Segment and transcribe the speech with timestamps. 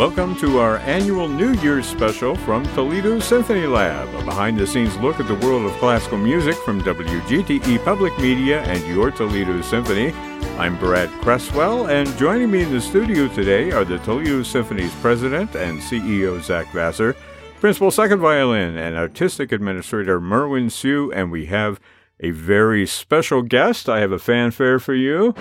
[0.00, 4.96] Welcome to our annual New Year's special from Toledo Symphony Lab, a behind the scenes
[4.96, 10.12] look at the world of classical music from WGTE Public Media and your Toledo Symphony.
[10.56, 15.54] I'm Brad Cresswell, and joining me in the studio today are the Toledo Symphony's president
[15.54, 17.14] and CEO Zak Vassar,
[17.60, 21.78] principal second violin and artistic administrator Merwin Siu, and we have
[22.20, 23.86] a very special guest.
[23.86, 25.34] I have a fanfare for you.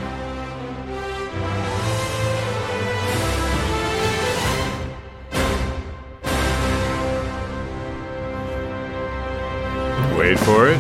[10.20, 10.80] Wait for it.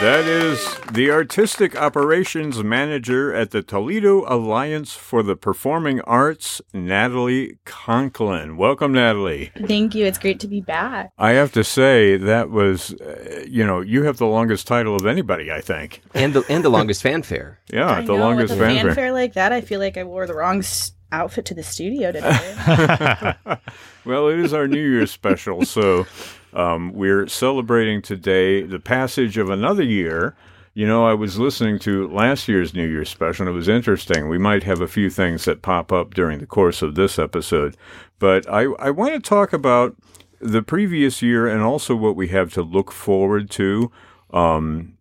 [0.00, 7.58] That is the Artistic Operations Manager at the Toledo Alliance for the Performing Arts, Natalie
[7.66, 8.56] Conklin.
[8.56, 9.52] Welcome, Natalie.
[9.66, 10.04] Thank you.
[10.06, 11.12] It's great to be back.
[11.18, 15.04] I have to say, that was, uh, you know, you have the longest title of
[15.06, 16.00] anybody, I think.
[16.14, 17.60] and the and the longest fanfare.
[17.70, 18.84] Yeah, I the know, longest with a fanfare.
[18.94, 19.52] fanfare like that.
[19.52, 23.34] I feel like I wore the wrong s- outfit to the studio today.
[24.04, 26.06] well, it is our New Year's special, so
[26.52, 30.36] um, we're celebrating today the passage of another year.
[30.74, 34.28] You know, I was listening to last year's New Year's special, and it was interesting.
[34.28, 37.76] We might have a few things that pop up during the course of this episode,
[38.18, 39.96] but I, I want to talk about
[40.40, 43.90] the previous year and also what we have to look forward to.
[44.32, 44.93] Um,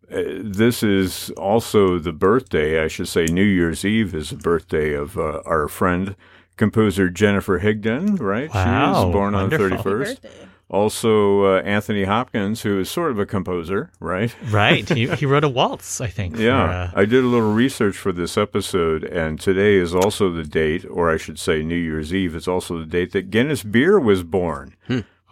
[0.44, 5.18] this is also the birthday, I should say, New Year's Eve is the birthday of
[5.18, 6.16] uh, our friend,
[6.58, 8.52] composer Jennifer Higdon, right?
[8.52, 9.92] she Wow, was born on the wonderful.
[9.92, 10.22] 31st.
[10.22, 10.30] Birthday.
[10.70, 14.34] Also, uh, Anthony Hopkins, who is sort of a composer, right?
[14.50, 14.88] right.
[14.90, 16.36] He, he wrote a waltz, I think.
[16.38, 20.32] for, Yeah, uh, I did a little research for this episode, and today is also
[20.32, 23.62] the date, or I should say New Year's Eve, it's also the date that Guinness
[23.62, 24.74] Beer was born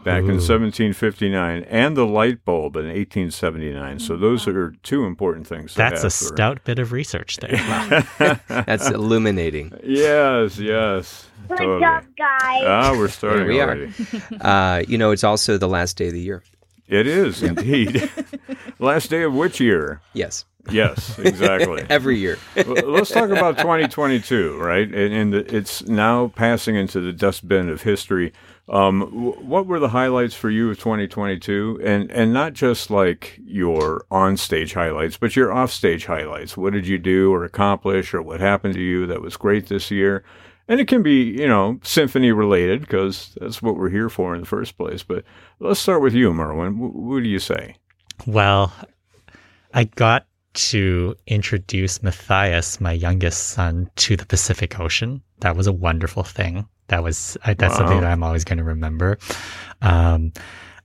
[0.04, 4.00] back in 1759, and the light bulb in 1879.
[4.00, 5.74] So those are two important things.
[5.74, 7.58] that's a have for- stout bit of research there.
[8.48, 9.74] That's illuminating.
[9.84, 11.28] Yes, yes.
[11.48, 11.82] Good totally.
[11.82, 12.64] job, guys.
[12.66, 13.88] Ah, we're starting we are.
[14.42, 16.44] Uh, you know, it's also the last day of the year.
[16.88, 18.10] It is indeed.
[18.80, 20.02] Last day of which year?
[20.14, 21.84] Yes, Yes, exactly.
[21.90, 22.38] every year.
[22.56, 24.88] Let's talk about 2022, right?
[24.88, 28.32] And, and the, it's now passing into the dustbin of history.
[28.72, 29.02] Um,
[29.48, 31.82] what were the highlights for you of 2022?
[31.84, 36.56] And and not just like your on-stage highlights, but your off-stage highlights.
[36.56, 39.92] What did you do or accomplish, or what happened to you that was great this
[39.92, 40.24] year?
[40.68, 44.40] And it can be, you know, symphony related because that's what we're here for in
[44.42, 45.04] the first place.
[45.04, 45.26] But
[45.60, 46.80] let's start with you, Merwin.
[46.80, 47.76] W- what do you say?
[48.26, 48.72] well,
[49.74, 55.22] I got to introduce Matthias, my youngest son, to the Pacific Ocean.
[55.40, 56.68] That was a wonderful thing.
[56.92, 57.80] That was I, that's Wow.
[57.80, 59.18] something that I'm always going to remember.
[59.82, 60.32] Um,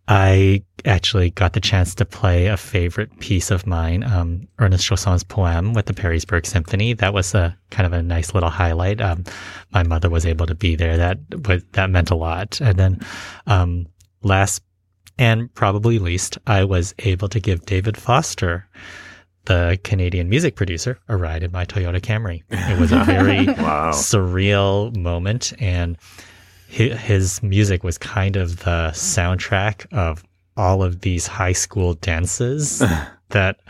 [0.08, 5.24] I actually got the chance to play a favorite piece of mine, um, Ernest Chausson's
[5.24, 6.92] poem with the Perrysburg Symphony.
[6.94, 9.00] That was a kind of a nice little highlight.
[9.00, 9.24] Um,
[9.72, 10.96] my mother was able to be there.
[10.96, 11.18] That
[11.48, 12.60] was, that meant a lot.
[12.60, 13.00] And then,
[13.48, 13.86] um,
[14.22, 14.62] last
[15.18, 18.68] and probably least, I was able to give David Foster,
[19.46, 22.42] the Canadian music producer, a ride in my Toyota Camry.
[22.50, 23.90] It was a very Wow.
[23.92, 25.96] surreal moment and
[26.68, 30.22] his music was kind of the soundtrack of
[30.56, 32.82] all of these high school dances
[33.30, 33.60] that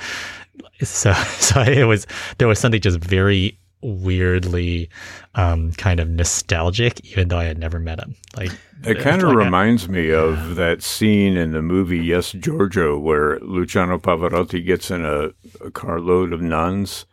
[0.82, 2.06] so so it was
[2.38, 4.88] there was something just very weirdly
[5.34, 8.50] um kind of nostalgic even though I had never met him like
[8.84, 12.98] It kind of like a- reminds me of that scene in the movie Yes Giorgio
[12.98, 15.30] where Luciano Pavarotti gets in a,
[15.64, 17.06] a carload of nuns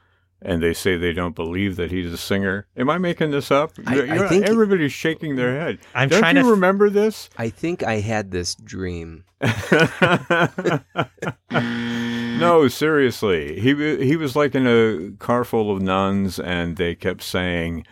[0.45, 2.67] and they say they don't believe that he's a singer.
[2.75, 3.71] Am I making this up?
[3.87, 5.79] I- You're- I think- everybody's shaking their head.
[5.95, 7.29] I'm don't trying you to f- remember this?
[7.37, 9.23] I think I had this dream.
[11.51, 13.59] No, seriously.
[13.59, 13.73] He
[14.05, 17.85] he was like in a car full of nuns and they kept saying,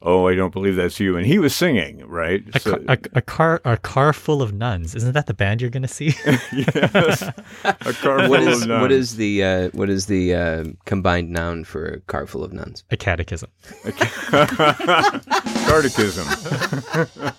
[0.00, 2.42] "Oh, I don't believe that's you." And he was singing, right?
[2.54, 5.60] a, So- ca- a, a car a car full of nuns isn't that the band
[5.60, 6.14] you're gonna see
[6.52, 7.22] yes.
[7.64, 8.80] A car full What is of nuns.
[8.82, 12.52] what is the uh, what is the uh, combined noun for a car full of
[12.52, 12.84] nuns?
[12.90, 13.50] a catechism
[13.84, 13.92] A
[15.66, 16.26] Catechism.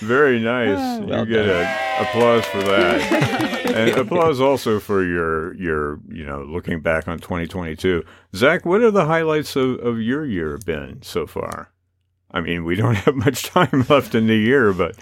[0.00, 0.76] Very nice.
[0.78, 1.62] Ah, well you get a,
[2.02, 3.00] applause for that,
[3.74, 8.04] and applause also for your your you know looking back on 2022.
[8.34, 11.70] Zak, what are the highlights of, of your year been so far?
[12.30, 14.96] I mean, we don't have much time left in the year, but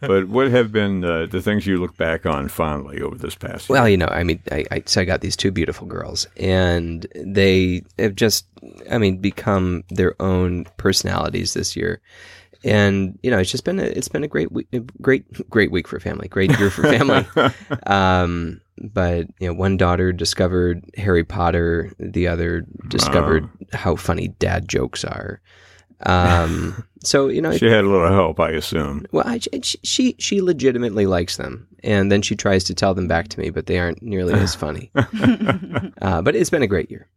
[0.00, 3.68] but what have been uh, the things you look back on fondly over this past
[3.68, 3.78] year?
[3.78, 7.06] Well, you know, I mean, I, I so I got these two beautiful girls, and
[7.16, 8.46] they have just,
[8.90, 12.00] I mean, become their own personalities this year.
[12.64, 14.68] And you know, it's just been a, it's been a great week,
[15.00, 17.26] great great week for family, great year for family.
[17.86, 24.68] um, but you know, one daughter discovered Harry Potter, the other discovered how funny dad
[24.68, 25.40] jokes are.
[26.06, 29.06] Um, so you know, She had a little help, I assume.
[29.12, 33.08] well, I, she she she legitimately likes them, and then she tries to tell them
[33.08, 34.90] back to me, but they aren't nearly as funny.
[36.02, 37.08] uh, but it's been a great year.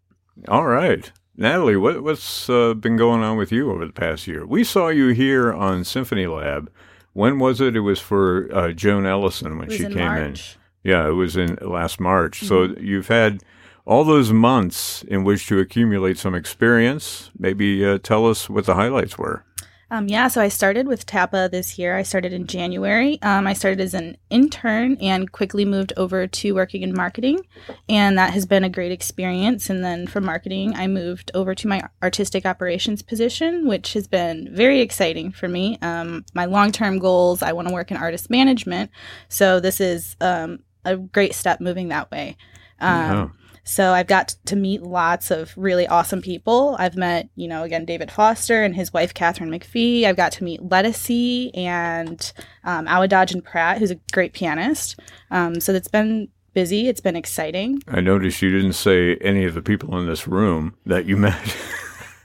[0.47, 1.11] All right.
[1.37, 4.45] Natalie, what, what's uh, been going on with you over the past year?
[4.45, 6.69] We saw you here on Symphony Lab.
[7.13, 7.75] When was it?
[7.75, 10.57] It was for uh, Joan Ellison when It was she in came March.
[10.83, 10.89] in.
[10.91, 12.41] Yeah, it was in last March.
[12.43, 13.41] So you've had
[13.85, 17.31] all those months in which to accumulate some experience.
[17.37, 19.43] Maybe uh, tell us what the highlights were.
[19.91, 21.97] Um, yeah, so I started with TAPA this year.
[21.97, 23.21] I started in January.
[23.21, 27.41] Um, I started as an intern and quickly moved over to working in marketing.
[27.89, 29.69] And that has been a great experience.
[29.69, 34.47] And then from marketing, I moved over to my artistic operations position, which has been
[34.55, 35.77] very exciting for me.
[35.81, 38.91] Um, my long term goals I want to work in artist management.
[39.27, 42.37] So this is um, a great step moving that way.
[42.79, 43.33] Um.
[43.63, 46.75] So I've got to meet lots of really awesome people.
[46.79, 50.03] I've met, you know, again, David Foster and his wife, Katharine McPhee.
[50.05, 54.99] I've got to meet Lettucey and um, Awadagin Pratt, who's a great pianist.
[55.29, 56.87] Um, so it's been busy.
[56.87, 57.81] It's been exciting.
[57.87, 61.39] I noticed you didn't say any of the people in this room that you met.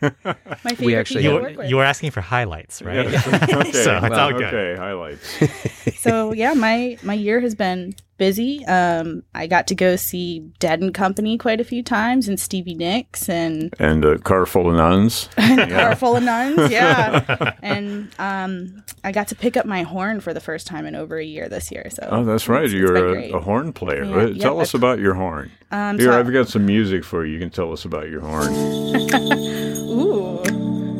[0.02, 0.10] My
[0.56, 1.70] favorite We actually- You were, work with.
[1.70, 3.10] you were asking for highlights, right?
[3.10, 3.22] Yeah.
[3.60, 3.72] okay.
[3.72, 4.42] So it's all good.
[4.44, 6.00] Okay, highlights.
[6.00, 8.64] so yeah, my my year has been busy.
[8.66, 12.74] Um, I got to go see Dead and Company quite a few times, and Stevie
[12.74, 15.28] Nicks, and And a car full of nuns.
[15.36, 16.70] car full of nuns.
[16.70, 20.94] Yeah, and um, I got to pick up my horn for the first time in
[20.94, 21.86] over a year this year.
[21.90, 22.64] So Oh, that's right.
[22.64, 24.04] it's- it's You're been a, a horn player.
[24.04, 25.50] Yeah, Uh, yeah, tell us about your horn.
[25.70, 27.34] Um, Here, so- I've got some music for you.
[27.34, 28.52] You can tell us about your horn.
[29.88, 30.42] Ooh,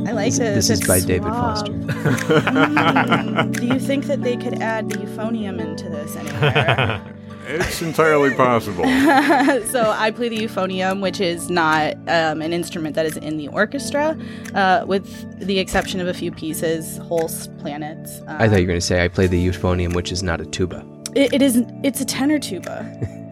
[0.07, 0.69] I like this.
[0.69, 1.35] This is It's by David suave.
[1.35, 1.73] Foster.
[1.73, 7.03] Mm, do you think that they could add the euphonium into this anywhere?
[7.49, 8.85] It's entirely possible.
[9.67, 13.49] so I play the euphonium, which is not um, an instrument that is in the
[13.49, 14.19] orchestra,
[14.55, 18.21] uh, with the exception of a few pieces, Holst, planets.
[18.27, 20.41] Um, I thought you were going to say I play the euphonium, which is not
[20.41, 20.85] a tuba.
[21.17, 21.63] It, it is.
[21.83, 22.81] It's a tenor tuba.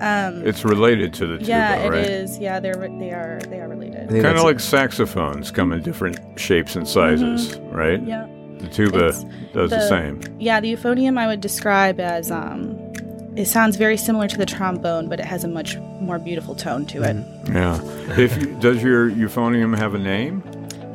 [0.00, 2.04] Um, It's related to the tuba, yeah, it right?
[2.04, 2.38] is.
[2.38, 4.08] Yeah, they're they are they are related.
[4.10, 8.00] Kind of like saxophones come in different shapes and sizes, right?
[8.00, 8.08] Mm-hmm.
[8.08, 8.26] Yeah,
[8.58, 10.20] The tuba It's does the, the- same.
[10.40, 10.60] yeah.
[10.60, 12.76] The euphonium I would describe as um,
[13.36, 16.86] it sounds very similar to the trombone, but it has a much more beautiful tone
[16.86, 17.16] to it.
[17.48, 17.80] Yeah.
[18.18, 20.42] If you, does your euphonium have a name?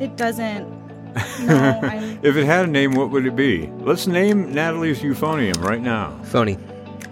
[0.00, 0.78] It doesn't.
[1.40, 1.80] No,
[2.22, 3.66] If it had a name, what would it be?
[3.80, 6.16] Let's name Natalie's euphonium right now.
[6.22, 6.56] phony.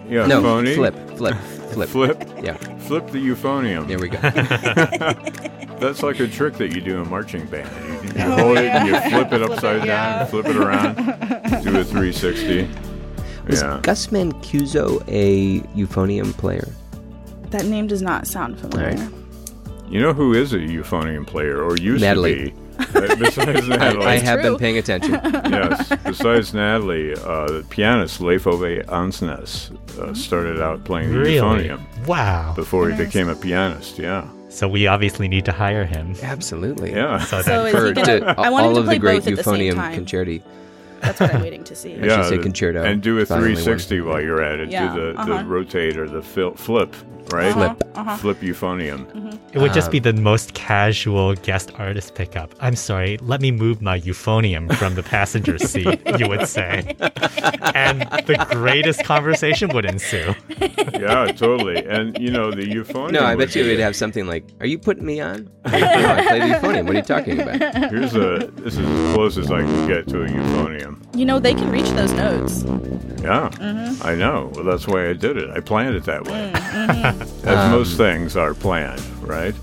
[0.08, 0.75] Yeah, no, phony.
[0.75, 1.37] flip, flip,
[1.72, 1.88] flip.
[1.88, 2.28] Flip.
[2.43, 3.87] Yeah, Flip the euphonium.
[3.87, 4.19] there we go.
[5.78, 7.69] That's like a trick that you do in marching band.
[8.05, 10.19] You, you oh, hold it and you flip it Flip it, upside yeah.
[10.19, 10.96] down, flip it around,
[11.62, 12.69] do a 360.
[13.46, 13.81] Was Yeah.
[13.82, 16.66] Gus Mancuso a euphonium player?
[17.50, 18.99] That name does not sound familiar.
[19.00, 22.50] All You know who is a euphonium player or used Natalie.
[22.50, 22.68] to be?
[22.78, 23.38] Besides
[23.70, 24.06] I, Natalie.
[24.06, 24.50] I have true.
[24.50, 25.12] been paying attention.
[25.25, 25.92] yes.
[26.04, 31.36] Besides Natalie, uh, the pianist Leif Ove Andsnes uh, started out playing the Really?
[31.69, 32.52] euphonium Wow.
[32.54, 33.98] before he became a pianist.
[33.98, 34.26] Yeah.
[34.48, 36.14] So we obviously need to hire him.
[36.22, 36.92] Absolutely.
[36.92, 37.19] Yeah.
[37.25, 39.00] So So that is For he gonna, to, I want all to of play the
[39.00, 40.05] great both at the same euphonium time.
[40.06, 40.43] concerti.
[41.00, 41.94] That's what I'm waiting to see.
[42.00, 42.82] I should say concerto.
[42.84, 44.70] And do a if I 360 while you're at it.
[44.70, 45.38] Yeah, Do the, uh-huh.
[45.38, 46.94] the rotate or the fil- flip,
[47.32, 47.46] right?
[47.50, 47.96] Uh-huh, Flip.
[47.96, 48.17] uh-huh.
[48.17, 49.38] Flip euphonium.
[49.52, 52.55] it would just Um, be the most casual guest artist pickup.
[52.60, 56.96] I'm sorry, let me move my euphonium from the passenger seat, you would say.
[57.74, 60.34] And the greatest conversation would ensue.
[60.94, 61.84] yeah, totally.
[61.86, 63.12] And you know the euphonium.
[63.12, 65.50] No, I would bet you be- would have something like, "Are you putting me on?"
[65.67, 66.86] no, I play the euphonium.
[66.86, 67.90] What are you talking about?
[67.90, 68.50] Here's a.
[68.56, 70.87] This is as close as I can get to a euphonium.
[71.14, 72.62] You know, they can reach those notes.
[73.22, 74.06] Yeah, Mm-hmm.
[74.06, 74.50] I know.
[74.54, 75.50] Well, that's why I did it.
[75.50, 76.52] I planned it that way.
[76.54, 77.22] Mm-hmm.
[77.48, 79.54] As Um, most things are planned, right?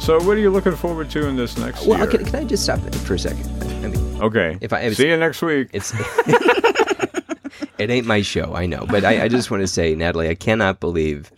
[0.00, 2.08] So, what are you looking forward to in this next Well, year?
[2.08, 3.46] okay, can I just stop it for a second?
[3.84, 4.56] I mean, Okay.
[4.60, 5.68] If I- if- See you next week.
[5.72, 5.92] it's
[7.78, 10.34] it ain't my show, I know, but I, I just want to say, Natalie, I
[10.34, 11.32] cannot believe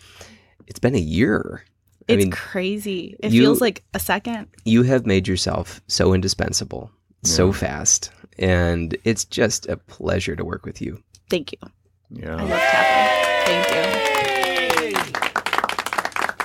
[0.66, 1.62] it's been a year.
[2.08, 3.16] I It's mean, crazy.
[3.20, 4.48] It you- feels like a second.
[4.64, 6.90] you have made yourself so indispensable
[7.24, 11.02] so fast, and it's just a pleasure to work with you.
[11.30, 11.58] Thank you.
[11.62, 11.68] I
[12.10, 13.46] Yeah, love tapping.
[13.46, 13.70] Thank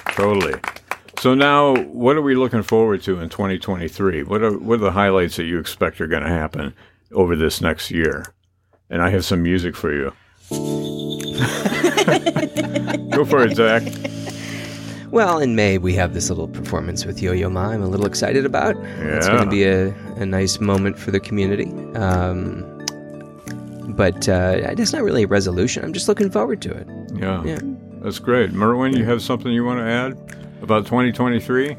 [0.07, 0.13] you.
[0.13, 0.60] totally.
[1.19, 4.24] So now, what are we looking forward to in 2023?
[4.24, 6.74] What are what are the highlights that you expect are going to happen
[7.12, 8.25] over this next year?
[8.89, 10.12] And I have some music for you.
[13.12, 13.83] Go for it, Zak.
[15.12, 17.70] Well, in May we have this little performance with Yo Yo Ma.
[17.70, 18.75] I'm a little excited about.
[18.77, 19.18] Yeah.
[19.18, 21.65] It's going to be a, a nice moment for the community.
[21.96, 22.65] Um,
[23.96, 25.84] but uh, it's not really a resolution.
[25.84, 26.88] I'm just looking forward to it.
[27.13, 27.60] Yeah, Yeah.
[28.01, 28.53] that's great.
[28.53, 30.13] Merwin, you have something you want to add
[30.62, 31.75] about 2023?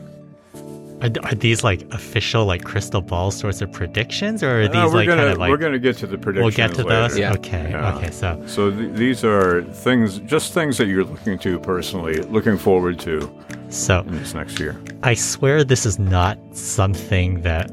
[1.03, 4.75] Are, are these like official, like crystal ball sorts of predictions, or are Uh, these
[4.93, 6.57] we're like gonna kind of like we're gonna get to the predictions.
[6.57, 7.09] we'll get to later.
[7.09, 7.19] those?
[7.19, 7.33] Yeah.
[7.35, 7.95] Okay, Yeah.
[7.97, 8.11] okay.
[8.11, 12.99] So So th- these are things, just things that you're looking to personally, looking forward
[13.01, 13.29] to
[13.69, 14.77] so in this next year.
[15.03, 17.71] I swear this is not something that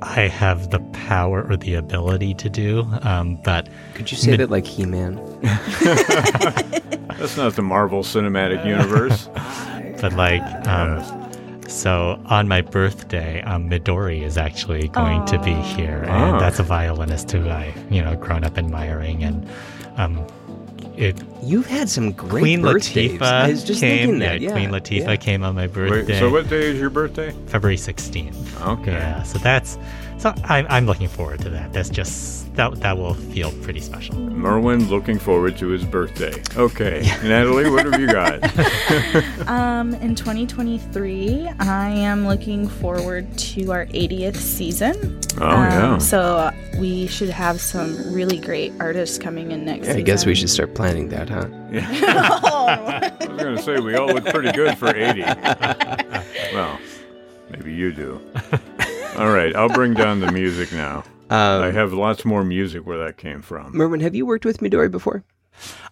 [0.00, 2.86] I have the power or the ability to do.
[3.02, 5.16] Um, but Could you say Mid- that like He Man?
[7.18, 9.28] That's not the Marvel Cinematic Universe.
[10.00, 11.00] but like um,
[11.68, 16.38] so on my birthday, um, Midori is actually going to be here, and Oh.
[16.40, 19.46] that's a violinist who I you know grown up admiring, and
[19.96, 20.26] um,
[20.96, 23.12] it You've had some great Queen birthdays.
[23.20, 24.18] Latifah I was just came.
[24.18, 24.40] that.
[24.40, 25.16] yeah, Yeah, Queen Latifah yeah.
[25.16, 27.30] came on my Wait, birthday, so what day is your birthday?
[27.46, 28.60] February sixteenth.
[28.66, 28.92] Okay.
[28.92, 29.78] Yeah, so that's
[30.18, 31.72] so I'm I'm looking forward to that.
[31.72, 34.16] That's just that that will feel pretty special.
[34.16, 36.32] Merwin looking forward to his birthday.
[36.56, 37.02] Okay.
[37.22, 38.40] Natalie, what have you got?
[39.48, 45.20] Um, in 2023, I am looking forward to our 80th season.
[45.40, 45.98] Oh, Um, yeah.
[45.98, 49.86] So we should have some really great artists coming in next.
[49.88, 51.46] Yeah, I guess we should start planning that, huh?
[51.72, 51.88] Yeah.
[51.90, 55.22] I was going to say, we all look pretty good for 80.
[56.52, 56.78] well,
[57.50, 58.20] maybe you do.
[59.18, 61.04] All right, I'll bring down the music now.
[61.30, 63.76] Um, I have lots more music where that came from.
[63.76, 65.22] Merwin, have you worked with Midori before?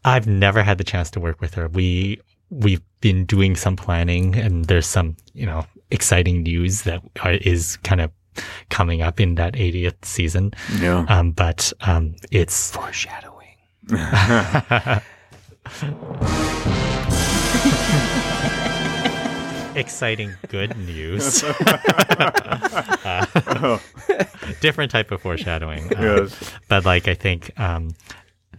[0.03, 1.69] I've never had the chance to work with her.
[1.69, 7.03] We we've been doing some planning, and there's some you know exciting news that
[7.43, 8.11] is kind of
[8.71, 10.55] coming up in that 80th season.
[10.81, 11.05] Yeah.
[11.09, 13.59] Um, but um, it's Foreshadowing.
[19.77, 21.45] exciting good news.
[23.07, 23.79] Uh,
[24.61, 25.85] different type of foreshadowing.
[25.97, 26.53] Um, Yes.
[26.69, 27.95] But like I think um,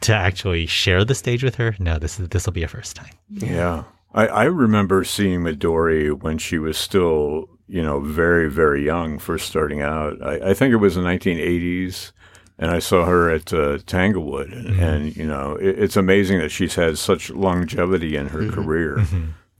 [0.01, 2.95] to actually share the stage with her, no, this is this will be a first
[2.95, 3.13] time.
[3.29, 3.83] Yeah.
[4.13, 9.47] I, I remember seeing Midori when she was still, you know, very, very young, first
[9.47, 10.21] starting out.
[10.23, 12.13] I, I think it was the 1980s,
[12.57, 14.51] and I saw her at uh, Tanglewood.
[14.53, 19.05] And, and you know, it, it's amazing that she's had such longevity in her career.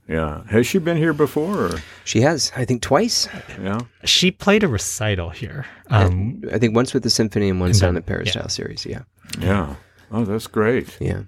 [0.08, 0.42] Yeah.
[0.48, 1.66] Has she been here before?
[1.66, 1.78] Or?
[2.04, 3.28] She has, I think, twice.
[3.60, 3.80] Yeah.
[4.04, 5.66] She played a recital here.
[5.90, 8.32] Um, I think once with the symphony and once on the Paris yeah.
[8.32, 8.86] Style series.
[8.86, 9.02] Yeah,
[9.38, 9.76] Yeah.
[10.10, 10.96] Oh, that's great.
[11.00, 11.22] yeah.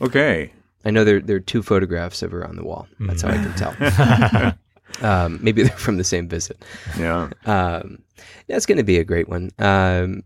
[0.00, 0.50] Okay.
[0.84, 2.86] I know there there are two photographs of her on the wall.
[3.00, 4.54] That's how I can tell.
[5.02, 6.62] um, maybe they're from the same visit.
[6.98, 7.30] Yeah.
[7.46, 8.02] Um,
[8.48, 9.50] that's going to be a great one.
[9.58, 10.22] Um,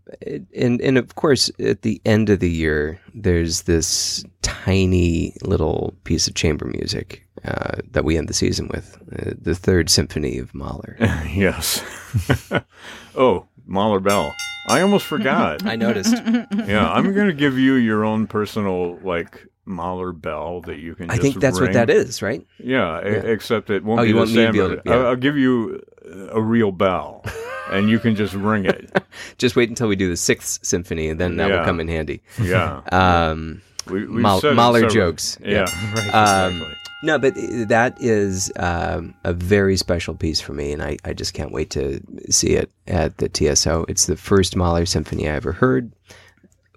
[0.55, 6.27] and and of course, at the end of the year, there's this tiny little piece
[6.27, 10.53] of chamber music uh, that we end the season with, uh, the Third Symphony of
[10.53, 10.95] Mahler.
[11.29, 11.83] yes.
[13.15, 14.33] oh, Mahler Bell.
[14.67, 15.65] I almost forgot.
[15.65, 16.15] I noticed.
[16.25, 21.09] yeah, I'm going to give you your own personal like Mahler bell that you can.
[21.11, 22.45] I think that's what that is, right?
[22.59, 23.11] Yeah, Yeah.
[23.25, 24.51] except it won't Oh, be you the want me to same.
[24.53, 24.93] be able to- yeah.
[24.93, 25.81] I'll, I'll give you
[26.31, 27.23] a real bell,
[27.71, 28.91] and you can just ring it.
[29.37, 31.59] Just wait until we do the Sixth Symphony, and then that Yeah.
[31.59, 32.21] will come in handy.
[32.41, 35.37] Yeah, Um, we, we've Mal- said Mahler several- jokes.
[35.41, 35.93] Yeah, Yeah.
[35.93, 36.13] right.
[36.47, 36.75] Um, exactly.
[37.01, 41.33] No, but that is um, a very special piece for me, and I, I just
[41.33, 43.85] can't wait to see it at the TSO.
[43.87, 45.93] It's the first Mahler symphony I ever heard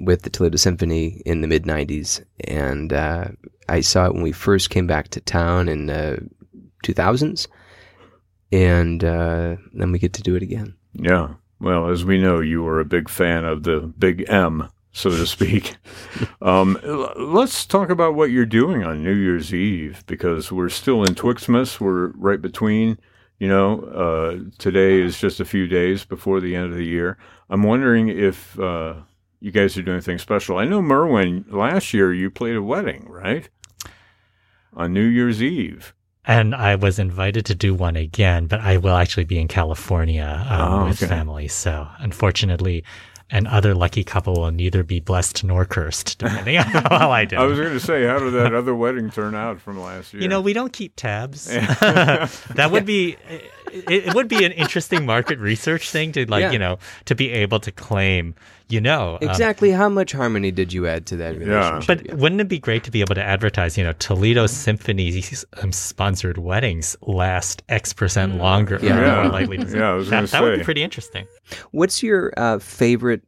[0.02, 2.22] with the Toledo Symphony in the mid 90s.
[2.44, 3.28] And uh,
[3.68, 6.28] I saw it when we first came back to town in the
[6.84, 7.46] 2000s.
[8.50, 10.74] And uh, then we get to do it again.
[10.92, 11.34] Yeah.
[11.60, 15.26] Well, as we know, you are a big fan of the big M, so to
[15.26, 15.76] speak.
[16.40, 21.02] um, l- let's talk about what you're doing on New Year's Eve because we're still
[21.04, 21.80] in Twixmas.
[21.80, 22.98] We're right between,
[23.38, 27.18] you know, uh, today is just a few days before the end of the year.
[27.50, 28.94] I'm wondering if uh,
[29.40, 30.58] you guys are doing anything special.
[30.58, 33.48] I know, Merwin, last year you played a wedding, right?
[34.74, 35.92] On New Year's Eve.
[36.24, 40.46] and I was invited to do one again, but I will actually be in California
[40.48, 41.48] um, Oh, with family.
[41.48, 42.84] So unfortunately,
[43.32, 47.36] an other lucky couple will neither be blessed nor cursed, depending on how I do.
[47.36, 50.22] I was going to say, how did that other wedding turn out from last year?
[50.22, 51.46] You know, we don't keep tabs.
[51.46, 53.16] that would be
[53.72, 56.52] it, it would be an interesting market research thing to like, Yeah.
[56.52, 58.34] you know, to be able to claim,
[58.68, 62.06] you know, um, Exactly how much harmony did you add to that relationship?
[62.08, 65.22] but wouldn't it be great to be able to advertise, you know, Toledo Symphony
[65.62, 68.98] um, sponsored weddings last X percent longer Yeah.
[68.98, 69.22] or Yeah.
[69.22, 71.26] more likely to Yeah, I was that, gonna that would be pretty interesting.
[71.70, 73.22] What's your uh, favorite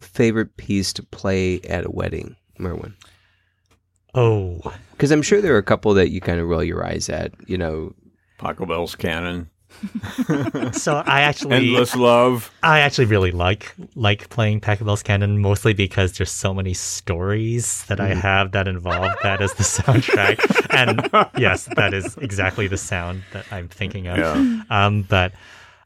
[0.00, 2.94] favorite piece to play at a wedding, Merwin?
[4.14, 4.60] Oh,
[4.92, 7.32] Because I'm sure there are a couple that you kind of roll your eyes at.
[7.48, 7.94] You know,
[8.38, 9.48] Paco Bell's Canon.
[10.72, 12.50] so I actually Endless Love.
[12.62, 18.00] I actually really like like playing Pachelbel's Canon mostly because there's so many stories that
[18.00, 20.38] I have that involve that as the soundtrack.
[20.70, 21.08] and
[21.40, 24.18] yes, that is exactly the sound that I'm thinking of.
[24.18, 24.62] Yeah.
[24.70, 25.32] Um, but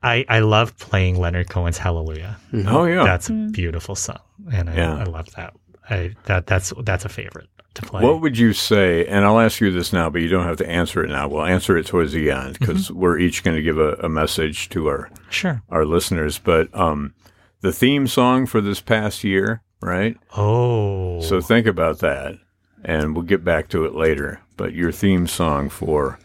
[0.02, 2.36] I, I love playing Leonard Cohen's Hallelujah.
[2.66, 3.04] Oh yeah.
[3.04, 4.18] That's a beautiful song,
[4.52, 4.96] and I, Yeah.
[4.96, 5.54] I love that.
[5.88, 8.02] I that that's that's a favorite to play.
[8.02, 9.06] What would you say?
[9.06, 11.28] And I'll ask you this now, but you don't have to answer it now.
[11.28, 14.68] We'll answer it towards the end because we're each going to give a, a message
[14.70, 15.62] to our sure.
[15.68, 16.38] our listeners.
[16.38, 17.14] But um,
[17.60, 20.16] the theme song for this past year, right?
[20.36, 22.38] Oh, So think about that,
[22.84, 24.40] and we'll get back to it later.
[24.56, 26.18] But your theme song for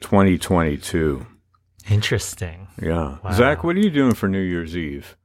[0.00, 1.26] 2022,
[1.90, 2.68] interesting.
[2.80, 3.18] yeah.
[3.24, 3.32] Wow.
[3.32, 5.16] Zach, what are you doing for New Year's Eve?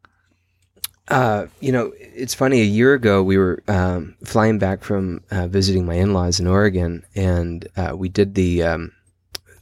[1.08, 2.62] Uh, you know, it's funny.
[2.62, 7.06] A year ago, we were um, flying back from uh, visiting my in-laws in Oregon,
[7.16, 8.92] and uh, we did the um,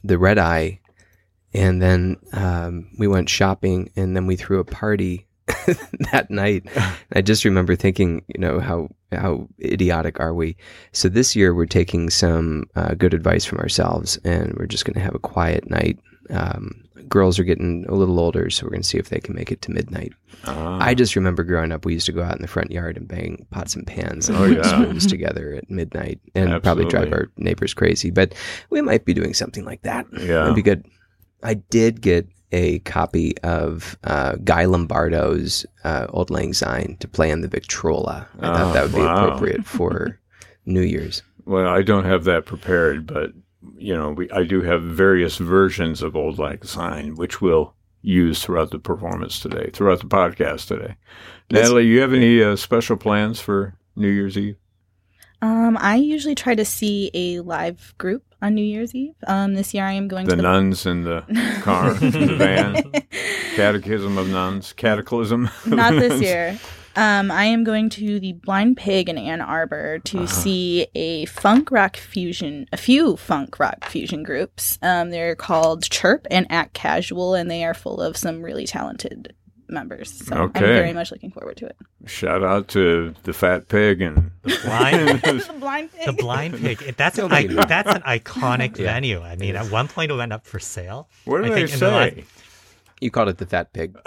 [0.02, 0.80] the red eye,
[1.54, 5.28] and then um, we went shopping, and then we threw a party
[6.12, 6.66] that night.
[7.12, 10.56] I just remember thinking, you know, how how idiotic are we?
[10.90, 14.94] So this year, we're taking some uh, good advice from ourselves, and we're just going
[14.94, 16.00] to have a quiet night.
[16.28, 19.34] Um, girls are getting a little older, so we're going to see if they can
[19.34, 20.12] make it to midnight.
[20.44, 22.96] Ah, I just remember growing up, we used to go out in the front yard
[22.96, 24.62] and bang pots and pans and Oh, yeah.
[24.62, 28.10] spoons together at midnight and probably drive our neighbors crazy.
[28.10, 28.34] But
[28.70, 30.06] we might be doing something like that.
[30.12, 30.40] Yeah.
[30.40, 30.84] That'd be good.
[31.42, 37.32] I did get a copy of uh, Guy Lombardo's uh, Auld Lang Syne to play
[37.32, 38.26] on the Victrola.
[38.40, 40.18] I Oh, thought that would be appropriate for
[40.66, 41.22] New Year's.
[41.44, 43.32] well, I don't have that prepared, but
[43.76, 48.42] you know, we I do have various versions of Auld Lang Syne, which we'll use
[48.42, 50.96] throughout the performance today, throughout the podcast today.
[51.50, 54.56] Natalie, you have any uh, special plans for New Year's Eve?
[55.42, 59.14] Um, I usually try to see a live group on New Year's Eve.
[59.26, 61.22] Um, this year I am going The to the nuns in the
[61.62, 62.82] car, in the van,
[63.54, 65.46] catechism of nuns, cataclysm.
[65.46, 66.22] of Not this nuns.
[66.22, 66.58] year.
[66.96, 70.26] Um, I am going to the Blind Pig in Ann Arbor to Uh-huh.
[70.26, 74.78] see a funk rock fusion, a few funk rock fusion groups.
[74.82, 79.34] Um, they're called Chirp and Act Casual, and they are full of some really talented
[79.68, 80.10] members.
[80.26, 80.60] So Okay.
[80.60, 81.76] I'm very much looking forward to it.
[82.06, 86.06] Shout out to the fat pig and Blind, the Blind Pig.
[86.06, 86.78] the blind pig.
[86.96, 88.94] That's an, I, that's an iconic Yeah.
[88.94, 89.20] venue.
[89.22, 91.08] I mean, at one point it went up for sale.
[91.24, 92.24] what did I I, think in the last- say?
[93.00, 93.94] You called it the Fat Pig.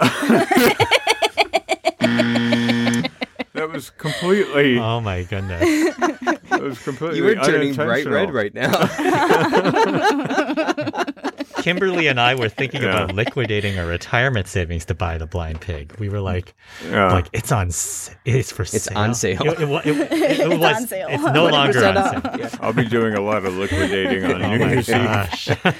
[3.70, 4.78] That was completely.
[4.80, 5.60] Oh my goodness.
[5.96, 7.18] that was completely.
[7.18, 8.72] You were turning bright red right now.
[11.62, 13.04] Kimberly and I were thinking Yeah.
[13.04, 15.94] about liquidating our retirement savings to buy the blind pig.
[16.00, 16.54] We were like,
[16.84, 17.12] Yeah.
[17.12, 18.10] like it's on, it's
[18.50, 18.98] for It's sale.
[18.98, 19.42] on sale.
[19.42, 21.06] It, it, it, it, it It's was, on sale.
[21.10, 22.22] It's no longer on sale.
[22.38, 22.50] Yeah.
[22.60, 25.72] I'll be doing a lot of liquidating on Oh New Year's Eve.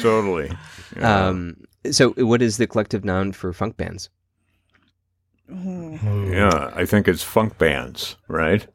[0.00, 0.50] Totally.
[0.96, 1.26] Yeah.
[1.28, 1.56] Um,
[1.92, 4.08] so, what is the collective noun for funk bands?
[5.50, 5.98] Ooh.
[6.06, 6.30] Ooh.
[6.32, 8.66] yeah, I think it's funk bands, right?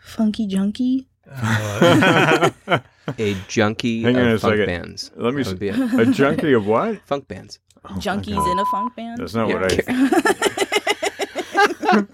[0.00, 1.08] Funky Junkie.
[1.30, 2.50] Oh.
[3.18, 4.66] A junkie Hang on a of funk second.
[4.66, 5.10] bands.
[5.16, 6.08] Let me That s- would be it.
[6.08, 7.00] A junkie of what?
[7.06, 7.58] funk bands.
[7.98, 9.18] Junkies in a funk band.
[9.18, 9.60] That's not Yeah.
[9.60, 12.04] what I.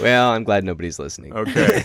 [0.00, 1.34] Well, I'm glad nobody's listening.
[1.34, 1.82] Okay.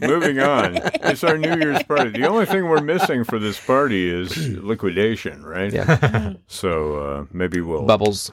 [0.00, 0.76] Moving on.
[1.02, 2.10] It's our New Year's party.
[2.10, 5.70] The only thing we're missing for this party is liquidation, right?
[5.72, 6.34] Yeah.
[6.46, 7.84] So uh, maybe we'll.
[7.84, 8.30] Bubbles.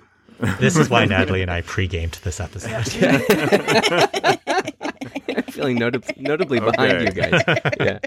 [0.60, 2.72] This is why Natalie and I pre-gamed this episode.
[2.74, 2.84] I'm
[5.52, 7.06] feeling notab- notably behind Okay.
[7.06, 7.42] you guys.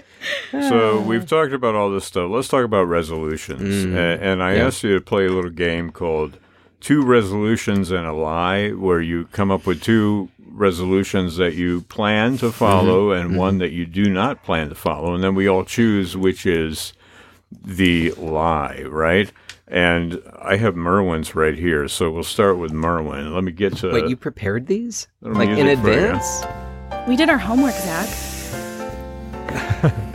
[0.53, 0.69] Yeah.
[0.69, 2.29] So we've talked about all this stuff.
[2.31, 3.85] Let's talk about resolutions.
[3.85, 3.95] Mm.
[3.95, 4.67] A- and I Yeah.
[4.67, 6.37] asked you to play a little game called
[6.79, 12.37] Two Resolutions and a Lie, where you come up with two resolutions that you plan
[12.37, 13.27] to follow Mm-hmm.
[13.29, 15.13] and one that you do not plan to follow.
[15.13, 16.93] And then we all choose which is
[17.63, 19.31] the lie, right?
[19.67, 21.87] And I have Merwin's right here.
[21.87, 23.33] So we'll start with Merwin.
[23.33, 23.91] Let me get to.
[23.91, 25.07] Wait, you prepared these?
[25.21, 25.97] Like in music for you.
[25.97, 26.45] advance?
[27.07, 28.07] We did our homework, Zak.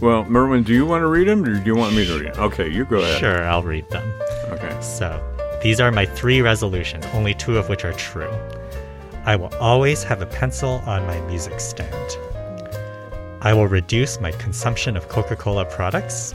[0.00, 2.34] Well, Merwin, do you want to read them or do you want me to read
[2.34, 2.44] them?
[2.44, 3.18] Okay, you go ahead.
[3.18, 4.06] Sure, I'll read them.
[4.50, 4.78] Okay.
[4.82, 5.22] So,
[5.62, 8.30] these are my three resolutions, only two of which are true.
[9.24, 12.18] I will always have a pencil on my music stand.
[13.40, 16.34] I will reduce my consumption of Coca Cola products.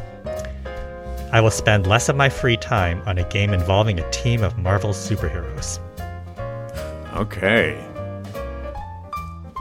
[1.32, 4.58] I will spend less of my free time on a game involving a team of
[4.58, 5.80] Marvel superheroes.
[7.16, 7.80] Okay.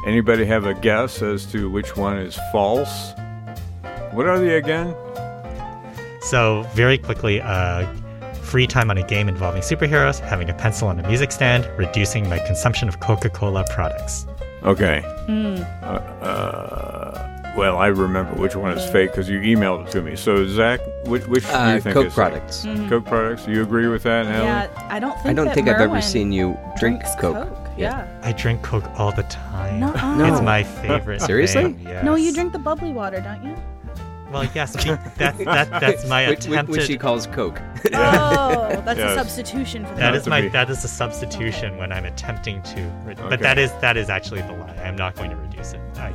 [0.04, 3.12] Anybody have a guess as to which one is false?
[4.12, 4.96] What are they again?
[6.22, 7.86] So, very quickly, uh,
[8.42, 12.28] free time on a game involving superheroes, having a pencil on a music stand, reducing
[12.28, 14.26] my consumption of Coca Cola products.
[14.64, 15.02] Okay.
[15.28, 15.60] Mm.
[15.82, 15.86] Uh,
[16.24, 16.99] uh,
[17.56, 20.16] well, I remember which one is fake because you emailed it to me.
[20.16, 22.64] So, Zak, which, which do Uh, you think is Coke is products.
[22.64, 22.88] fake?
[22.88, 23.44] Coke products?
[23.46, 24.44] Do you agree with that, Natalie?
[24.46, 25.26] Yeah, I don't think.
[25.26, 27.48] I don't that think I've ever seen you drink drinks Coke.
[27.76, 28.06] Yeah.
[28.22, 29.80] I drink Coke all the time.
[29.80, 29.88] No.
[30.26, 31.22] It's my favorite.
[31.22, 31.72] Seriously?
[31.72, 33.56] thing, No, you drink the bubbly water, don't you?
[34.30, 36.76] Well, yes, be- that, that, that's my which, which, attempted.
[36.76, 37.60] which he calls Coke.
[37.92, 39.12] Oh, that's Yes.
[39.12, 42.80] a substitution for that That is my that is a substitution when I'm attempting to.
[43.04, 43.28] Re- Okay.
[43.28, 44.74] But that is that is actually the lie.
[44.84, 45.80] I'm not going to reduce it.
[45.96, 46.10] I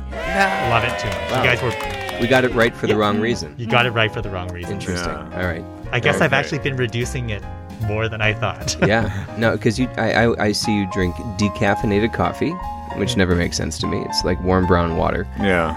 [0.70, 1.30] love it too much.
[1.30, 1.42] Wow.
[1.42, 3.54] You guys were We got it right for the wrong reason.
[3.58, 4.72] you got it right for the wrong reason.
[4.74, 5.12] Interesting.
[5.12, 5.38] Yeah.
[5.40, 5.64] All right.
[5.92, 7.42] I guess I've actually been reducing it
[7.82, 8.76] more than I thought.
[8.86, 9.26] Yeah.
[9.38, 12.52] No, because you, I, I, I see you drink decaffeinated coffee,
[12.96, 13.98] which never makes sense to me.
[14.08, 15.74] It's like warm brown water, Yeah.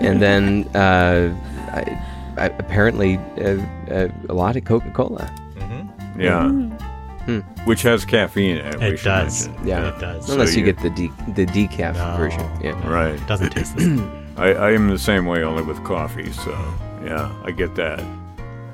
[0.00, 1.34] and then uh,
[1.72, 5.26] I, I, apparently uh, uh, a lot of Coca Cola.
[5.58, 6.48] hmm Yeah.
[6.48, 7.38] Hmm.
[7.66, 8.82] Which has caffeine in it.
[8.82, 9.46] It does.
[9.48, 9.66] mention.
[9.68, 9.94] Yeah.
[9.94, 10.26] It does.
[10.26, 12.16] So Unless you, you- get the de- the decaf No.
[12.16, 12.50] version.
[12.60, 12.88] Yeah.
[12.88, 13.14] Right.
[13.14, 14.18] It doesn't taste the same.
[14.36, 16.32] I, I am the same way, only with coffee.
[16.32, 16.50] So,
[17.04, 18.02] yeah, I get that.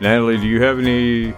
[0.01, 1.35] Natalie, do you have any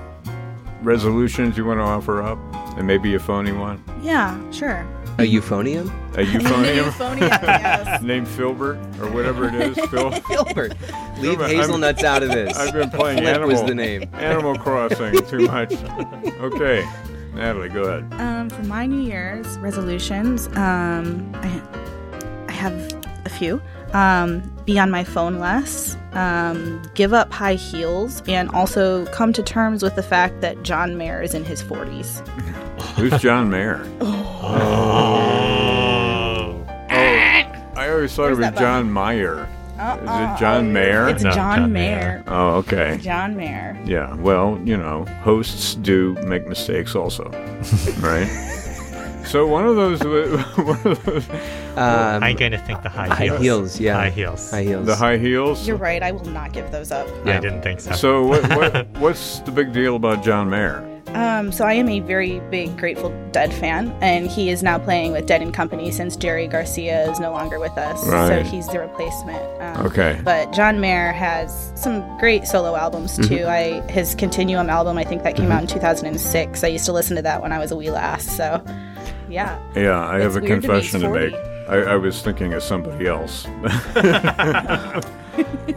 [0.82, 2.38] resolutions you want to offer up?
[2.76, 3.82] And maybe a phony one?
[4.02, 4.86] Yeah, sure.
[5.18, 5.88] A euphonium?
[6.14, 6.86] A euphonium?
[6.88, 8.02] a Euphonium, yes.
[8.02, 9.76] Named Filbert or whatever it is.
[9.90, 10.10] Phil.
[10.28, 10.70] Filbert.
[11.18, 12.56] Leave Filbert, I'm- hazelnuts out of this.
[12.56, 13.48] I've been playing Flip Animal.
[13.48, 14.08] was the name.
[14.14, 15.72] Animal Crossing too much.
[16.40, 16.88] Okay,
[17.34, 18.20] Natalie, go ahead.
[18.20, 21.60] Um, for my New Year's resolutions, um, I,
[22.48, 22.74] I have
[23.26, 23.60] a few.
[23.92, 29.42] Um, be on my phone less, um, give up high heels, and also come to
[29.42, 32.26] terms with the fact that John Mayer is in his 40s.
[32.96, 33.78] Who's John Mayer?
[34.52, 36.66] Oh.
[37.76, 38.66] I always thought Where's it was that button?
[38.66, 39.48] John Mayer.
[39.80, 41.08] Is it John Mayer?
[41.08, 41.96] It's No, John, John Mayer.
[41.96, 42.24] Mayer.
[42.26, 42.98] Oh, okay.
[43.00, 43.80] John Mayer.
[43.86, 47.24] Yeah, well, you know, hosts do make mistakes also,
[48.00, 48.26] right?
[49.24, 51.26] so one of those, one of those,
[51.78, 53.40] Um, I'm going to think the high high heels.
[53.40, 53.94] heels, yeah.
[53.94, 54.50] High heels.
[54.50, 54.86] high heels.
[54.86, 55.66] the high heels.
[55.66, 56.02] You're right.
[56.02, 57.08] I will not give those up.
[57.24, 57.38] Yeah.
[57.38, 57.92] I didn't think so.
[57.92, 60.86] So what, what, what's the big deal about John Mayer?
[61.14, 65.12] Um, so I am a very big Grateful Dead fan, and he is now playing
[65.12, 68.06] with Dead and Company since Jerry Garcia is no longer with us.
[68.08, 68.44] Right.
[68.44, 69.42] So he's the replacement.
[69.60, 70.20] Um, Okay.
[70.24, 73.34] But John Mayer has some great solo albums Mm-hmm.
[73.34, 73.46] too.
[73.46, 76.62] I his Continuum album, I think that came out in 2006.
[76.64, 78.24] I used to listen to that when I was a wee lass.
[78.24, 78.62] So,
[79.28, 79.58] yeah.
[79.74, 81.34] Yeah, I have a weird to confession to, make.
[81.68, 83.46] I, I was thinking of somebody else.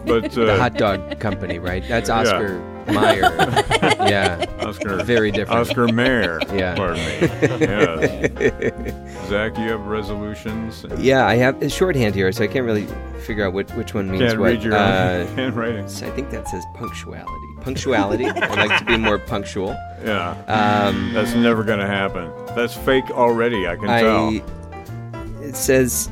[0.05, 1.83] but the uh, hot dog company, right?
[1.87, 2.72] That's Yeah.
[2.87, 3.21] Oscar Mayer.
[4.09, 4.45] yeah.
[4.61, 5.59] Oscar, Very different.
[5.61, 6.39] Oscar Mayer.
[6.53, 6.75] Yeah.
[6.75, 7.27] Pardon me.
[7.65, 9.27] Yeah.
[9.27, 10.85] Zak, you have resolutions?
[10.97, 12.87] Yeah, I have a shorthand here, so I can't really
[13.25, 14.47] figure out which, which one means Can't what.
[14.47, 15.87] read your uh, handwriting.
[15.87, 17.55] so I think that says punctuality.
[17.61, 18.25] Punctuality.
[18.29, 19.69] I like to be more punctual.
[20.03, 20.31] Yeah.
[20.47, 22.29] Um, That's never going to happen.
[22.55, 25.41] That's fake already, I can tell.
[25.41, 26.09] It says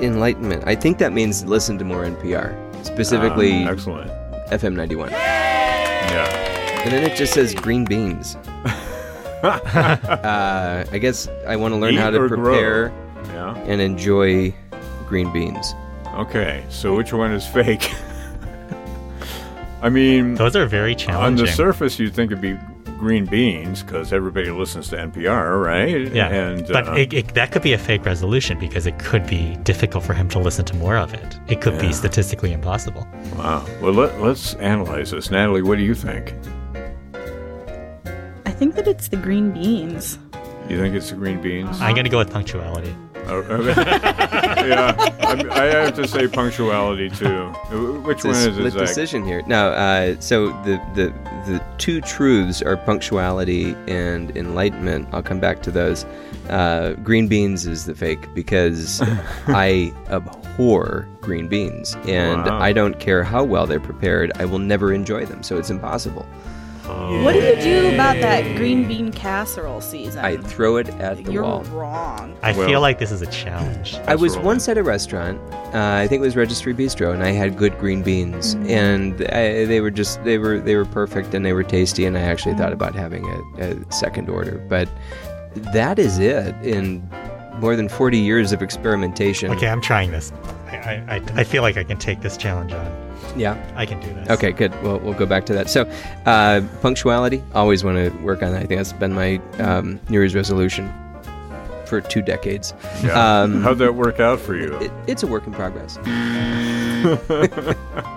[0.00, 0.64] enlightenment.
[0.66, 2.54] I think that means listen to more NPR,
[2.86, 4.10] specifically Ah, excellent.
[4.50, 5.10] FM 91.
[6.10, 6.82] Yeah.
[6.84, 8.36] And then it just says green beans.
[9.42, 12.52] uh, I guess I want to learn how to or grow.
[12.52, 12.92] prepare
[13.32, 13.54] Yeah.
[13.66, 14.54] and enjoy
[15.08, 15.74] green beans.
[16.14, 16.64] Okay.
[16.68, 17.90] So which one is fake?
[19.82, 21.24] I mean, Those are very challenging.
[21.24, 22.58] on the surface, you'd think it'd be
[23.00, 26.12] green beans because everybody listens to NPR, right?
[26.12, 29.26] Yeah, And but uh, it, it, that could be a fake resolution because it could
[29.26, 31.38] be difficult for him to listen to more of it.
[31.48, 31.80] It could Yeah.
[31.88, 33.06] be statistically impossible.
[33.36, 33.64] wow.
[33.80, 35.30] Well, let, let's analyze this.
[35.30, 36.34] Natalie, what do you think?
[38.46, 40.18] I think that it's the green beans.
[40.68, 41.80] You think it's the green beans?
[41.80, 42.94] I'm going to go with punctuality.
[44.60, 47.48] Yeah, I'm, I have to say punctuality too.
[48.04, 49.42] Which It's one is it, split decision here.
[49.46, 51.12] No, uh, so the, the
[51.50, 55.08] the two truths are punctuality and enlightenment.
[55.12, 56.04] I'll come back to those.
[56.50, 59.00] Uh, green beans is the fake because
[59.46, 62.60] I abhor green beans, and Wow.
[62.60, 64.32] I don't care how well they're prepared.
[64.36, 66.26] I will never enjoy them, so it's impossible.
[66.86, 70.24] What do you do about that green bean casserole season?
[70.24, 71.62] I throw it at the You're wall.
[71.72, 72.36] wrong.
[72.42, 73.96] I Well- feel like this is a challenge.
[74.06, 74.46] I was Casserole.
[74.46, 75.40] once at a restaurant.
[75.74, 79.64] Uh, I think it was Registry Bistro, and I had good green beans, and I,
[79.66, 82.06] they were just they were they were perfect and they were tasty.
[82.06, 83.24] And I actually thought about having
[83.58, 84.88] a, a second order, but
[85.72, 86.54] that is it.
[86.62, 87.08] In
[87.60, 89.50] more than forty years of experimentation.
[89.52, 90.32] Okay, I'm trying this.
[90.68, 93.09] I, I, I, I feel like I can take this challenge on.
[93.36, 93.56] Yeah.
[93.76, 94.28] I can do this.
[94.30, 94.52] Okay.
[94.52, 94.72] Good.
[94.82, 95.70] Well, we'll go back to that.
[95.70, 95.82] So,
[96.26, 97.42] uh, punctuality.
[97.54, 98.62] Always want to work on that.
[98.62, 100.92] I think that's been my um, New Year's resolution
[101.86, 102.74] for two decades.
[103.02, 103.40] Yeah.
[103.42, 104.76] Um, How'd that work out for you?
[104.78, 105.98] It, it's a work in progress.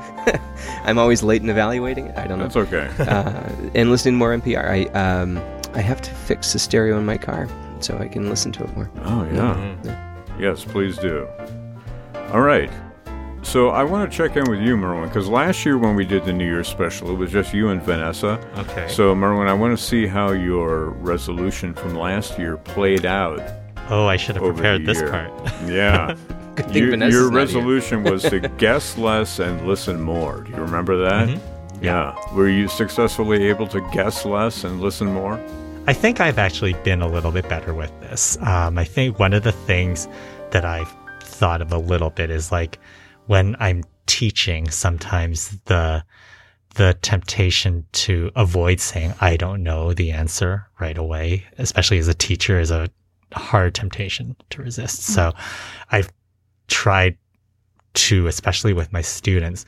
[0.86, 2.18] I'm always late in evaluating it.
[2.18, 2.48] I don't know.
[2.48, 2.90] That's okay.
[3.12, 4.70] uh, and listening to more NPR.
[4.70, 5.38] I um,
[5.74, 7.48] I have to fix the stereo in my car
[7.80, 8.90] so I can listen to it more.
[9.04, 9.76] Oh yeah.
[9.84, 10.40] Mhm.
[10.40, 11.28] Yes, please do.
[12.32, 12.72] All right.
[13.44, 16.26] So I want to check in with you, Merwin, because last year when we did
[16.26, 18.40] the New Year's special, it was just you and Vanessa.
[18.58, 18.88] Okay.
[18.88, 23.42] So Merwin, I want to see how your resolution from last year played out.
[23.90, 25.10] oh, I should have prepared this year.
[25.10, 25.32] part.
[25.68, 26.16] Yeah.
[26.56, 27.46] Good thing You- Vanessa's your not here.
[27.46, 30.42] resolution was to guess less and listen more.
[30.42, 31.28] Do you remember that?
[31.30, 31.84] Mm-hmm.
[31.84, 32.16] Yeah.
[32.34, 35.40] Were you successfully able to guess less and listen more?
[35.86, 38.38] I think I've actually been a little bit better with this.
[38.42, 40.08] Um, I think one of the things
[40.52, 42.80] that I've thought of a little bit is like
[43.28, 46.04] when I'm teaching, sometimes the
[46.76, 52.16] the temptation to avoid saying I don't know the answer right away, especially as a
[52.16, 52.90] teacher, is a
[53.32, 55.02] hard temptation to resist.
[55.02, 55.14] Mm.
[55.14, 55.34] So
[55.92, 56.12] I've
[56.68, 57.18] tried
[57.94, 59.66] to, especially with my students,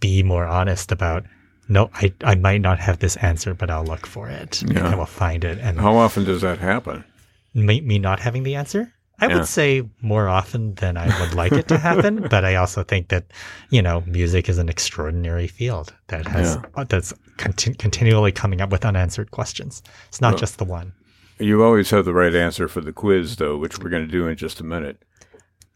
[0.00, 1.24] be more honest about
[1.70, 4.62] no, I, I might not have this answer, but I'll look for it.
[4.62, 4.88] and Yeah.
[4.88, 5.58] I will find it.
[5.58, 7.04] And How often does that happen?
[7.54, 8.92] me, me not having the answer?
[9.20, 9.36] I Yeah.
[9.38, 13.08] would say more often than I would like it to happen, but I also think
[13.08, 13.24] that,
[13.70, 16.56] you know, music is an extraordinary field that has
[16.88, 19.82] that's conti- continually coming up with unanswered questions.
[20.08, 20.92] It's not just the one.
[21.40, 24.26] You always have the right answer for the quiz, though, which we're going to do
[24.28, 25.02] in just a minute.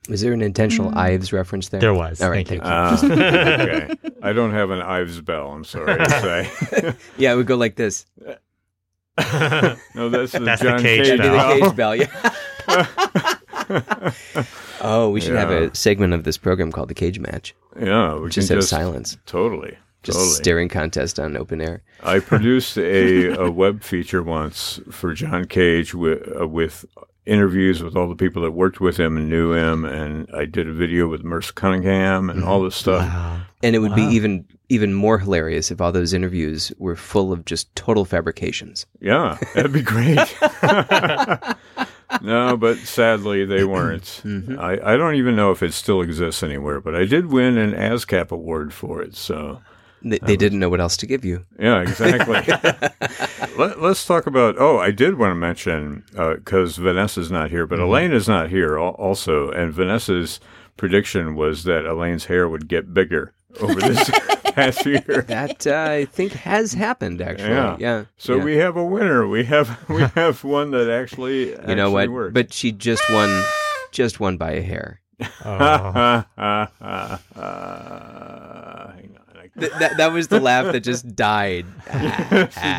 [0.09, 1.81] Was there an intentional Ives reference there?
[1.81, 2.21] There was.
[2.21, 2.69] All right, Thank you.
[2.69, 3.95] Ah, okay.
[4.23, 5.53] I don't have an Ives bell.
[5.53, 6.95] I'm sorry to say.
[7.17, 8.07] Yeah, it would go like this.
[9.17, 11.55] No, that's the That's the John cage Cage bell.
[11.55, 11.97] the cage bell.
[11.97, 12.89] Yeah.
[14.81, 17.55] oh, we should have a segment of this program called the Cage Match.
[17.81, 19.17] Yeah, we Just have just silence.
[19.27, 20.35] totally, Just totally.
[20.35, 21.83] staring contest on open air.
[22.03, 26.85] I produced a, a web feature once for John Cage with, uh, with
[27.25, 30.69] interviews with all the people that worked with him and knew him, and I did
[30.69, 33.03] a video with Merce Cunningham and all this stuff.
[33.03, 33.43] Wow.
[33.63, 37.45] And it would be even even more hilarious if all those interviews were full of
[37.45, 38.87] just total fabrications.
[39.01, 40.19] Yeah, that'd be great.
[42.21, 43.71] no, but sadly they mm-hmm.
[43.71, 44.23] weren't.
[44.25, 44.59] Mm-hmm.
[44.59, 47.73] I, I don't even know if it still exists anywhere, but I did win an
[47.73, 49.15] ASCAP award for it.
[49.17, 49.63] So
[50.03, 51.45] They, they didn't know what else to give you.
[51.59, 52.35] yeah, exactly.
[53.57, 54.57] Let, us talk about.
[54.59, 57.89] Oh, I did want to mention uh, because Vanessa's not here, but mm-hmm.
[57.89, 60.41] Elaine is not here also, and Vanessa's
[60.77, 64.11] prediction was that Elaine's hair would get bigger over this
[64.55, 65.25] past year.
[65.29, 67.51] That uh, I think has happened actually.
[67.51, 67.77] Yeah.
[67.79, 68.05] Yeah.
[68.17, 68.45] So yeah.
[68.45, 69.27] we have a winner.
[69.27, 72.09] We have we have one that actually you know what?
[72.09, 72.35] Worked.
[72.35, 73.45] But she just won,
[73.91, 75.01] just won by a hair.
[75.45, 76.25] Oh.
[76.35, 76.67] hang
[79.17, 79.29] on.
[79.59, 81.67] Th- that that was the laugh that just died.
[81.93, 81.99] she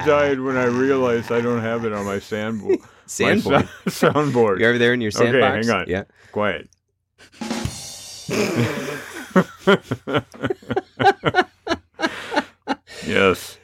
[0.05, 2.79] died when I realized I don't have it on my sandboard.
[3.05, 3.69] Sandboard.
[3.85, 4.59] soundboard.
[4.59, 5.67] You're over there in your sandbox.
[5.67, 5.85] Okay, hang on.
[5.87, 6.03] Yeah.
[6.31, 6.69] Quiet.
[13.07, 13.57] yes.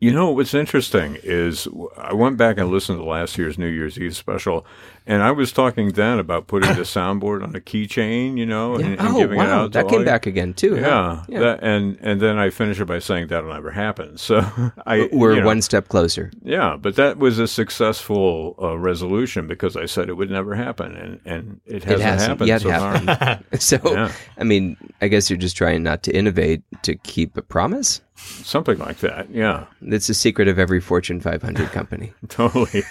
[0.00, 3.98] You know what's interesting is I went back and listened to last year's New Year's
[3.98, 4.64] Eve special,
[5.08, 8.96] and I was talking then about putting the soundboard on a keychain, you know, and,
[8.96, 9.72] and oh giving it wow, out.
[9.72, 10.76] to that came you- back again too.
[10.76, 10.80] huh?
[10.80, 11.40] Yeah, Yeah.
[11.40, 14.16] That, and and then I finished it by saying that'll never happen.
[14.28, 14.38] So
[14.86, 16.30] I We're you know, one step closer.
[16.44, 20.94] yeah, but that was a successful uh, resolution because I said it would never happen,
[20.94, 22.98] and, and it hasn't, hasn't happened yet so far.
[22.98, 23.44] happened.
[23.60, 24.12] So, Yeah.
[24.38, 28.00] I mean, I guess you're just trying not to innovate to keep a promise.
[28.18, 29.30] Something like that.
[29.30, 32.12] Yeah, That's the secret of every Fortune 500 company.
[32.28, 32.82] totally.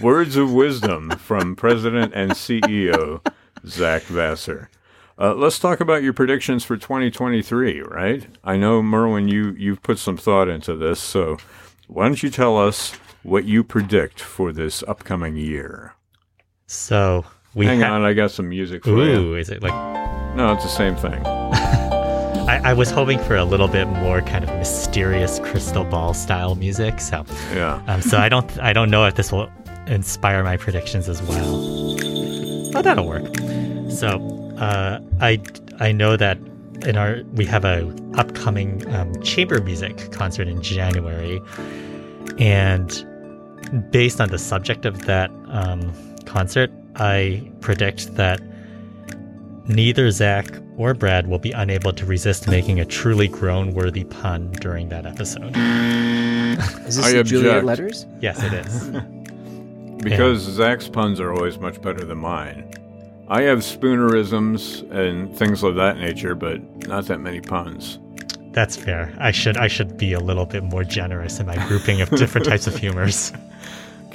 [0.00, 3.24] Words of wisdom from President and CEO
[3.66, 4.68] Zak Vassar.
[5.18, 7.82] Uh, let's talk about your predictions for 2023.
[7.82, 8.26] Right?
[8.42, 11.36] I know Merwin, you you've put some thought into this, so
[11.86, 15.94] why don't you tell us what you predict for this upcoming year?
[16.66, 19.20] So we Hang ha- on, I got some music for you.
[19.20, 19.74] Ooh, is it like
[20.34, 21.22] No, it's the same thing.
[22.64, 26.54] I, I was hoping for a little bit more kind of mysterious crystal ball style
[26.54, 27.00] music.
[27.00, 27.24] So,
[27.54, 27.82] Yeah.
[27.86, 29.50] um, so I don't, I don't know if this will
[29.86, 31.96] inspire my predictions as well.
[32.72, 33.34] But that'll work.
[33.90, 34.18] So,
[34.58, 35.40] uh, I,
[35.78, 36.38] I know that
[36.86, 41.40] in our we have a upcoming um, chamber music concert in January,
[42.38, 43.06] and
[43.90, 45.92] based on the subject of that um,
[46.26, 48.40] concert, I predict that
[49.66, 50.46] neither Zak
[50.76, 55.54] or Brad will be unable to resist making a truly groan-worthy pun during that episode.
[56.86, 58.06] Is this I the Juliet letters?
[58.20, 58.90] Yes, it is.
[60.04, 62.70] Because Zak's puns are always much better than mine.
[63.28, 67.98] I have spoonerisms and things of that nature, but not that many puns.
[68.52, 69.14] That's fair.
[69.18, 72.46] I should I should be a little bit more generous in my grouping of different
[72.46, 73.32] types of humors.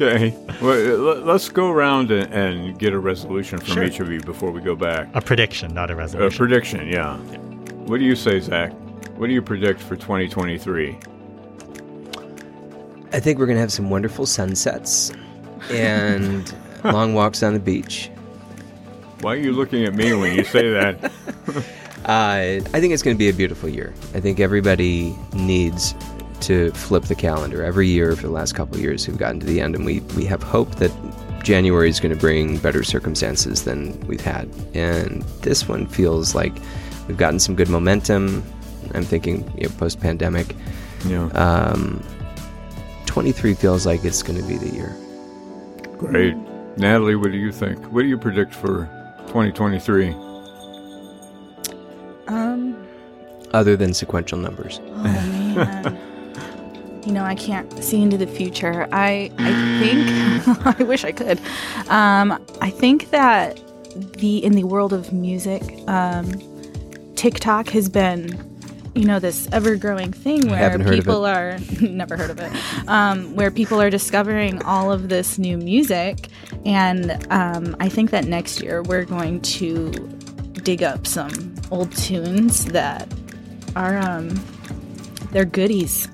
[0.02, 0.34] Okay.
[0.62, 3.84] Well, let- let's go around and, and get a resolution from Sure.
[3.84, 5.10] each of you before we go back.
[5.14, 6.22] A prediction, not a resolution.
[6.22, 6.48] A resolution.
[6.48, 7.18] prediction, yeah.
[7.86, 8.72] What do you say, Zak?
[9.18, 10.98] What do you predict for 2023?
[13.12, 15.12] I think we're going to have some wonderful sunsets
[15.72, 16.54] and
[16.86, 18.10] long walks on the beach.
[19.22, 21.12] Why are you looking at me when you say that?
[22.06, 23.94] Uh, I think it's going to be a beautiful year.
[24.16, 25.94] I think everybody needs
[26.42, 27.64] to flip the calendar.
[27.64, 30.00] Every year for the last couple of years, we've gotten to the end, and we,
[30.16, 30.92] we have hope that
[31.44, 36.54] January is going to bring better circumstances than we've had, and this one feels like
[37.08, 38.44] we've gotten some good momentum.
[38.94, 40.56] I'm thinking you know, post pandemic.
[41.06, 41.28] Yeah.
[41.30, 42.04] Um,
[43.06, 44.96] 23 feels like it's going to be the year.
[45.98, 46.36] Great.
[46.78, 47.84] Natalie, what do you think?
[47.92, 48.90] What do you predict for
[49.28, 50.10] 2023?
[52.28, 52.88] Um,
[53.52, 56.00] Other than sequential numbers, oh man.
[57.06, 58.88] you know, I can't see into the future.
[58.92, 61.40] I I think I wish I could.
[61.90, 63.60] Um, I think that
[64.18, 66.32] the in the world of music, um,
[67.16, 68.46] TikTok has been
[68.96, 72.40] you know this ever growing thing where Haven't heard of people are never heard of
[72.40, 72.52] it
[72.88, 76.28] um, where people are discovering all of this new music
[76.66, 79.92] and um, i think that next year we're going to
[80.64, 83.08] dig up some old tunes that
[83.76, 84.30] are um,
[85.32, 86.08] they're goodies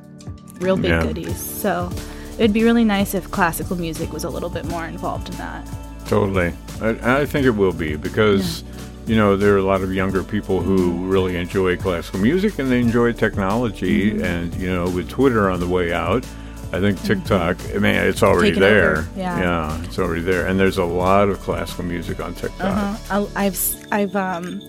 [0.60, 1.04] real big Yeah.
[1.04, 1.92] goodies so
[2.38, 5.68] it'd be really nice if classical music was a little bit more involved in that
[6.08, 6.54] Totally.
[6.82, 8.64] I, I think it will be because,
[9.08, 12.72] you know, there are a lot of younger people who really enjoy classical music and
[12.72, 14.12] they enjoy technology.
[14.12, 14.24] Mm-hmm.
[14.24, 16.24] And, you know, with Twitter on the way out,
[16.72, 18.92] I think TikTok, I mean, it's already Taken there.
[18.98, 19.82] over, yeah.
[19.84, 20.46] it's already there.
[20.46, 22.62] And there's a lot of classical music on TikTok.
[22.62, 23.26] Uh-huh.
[23.36, 24.62] I- I've I've um,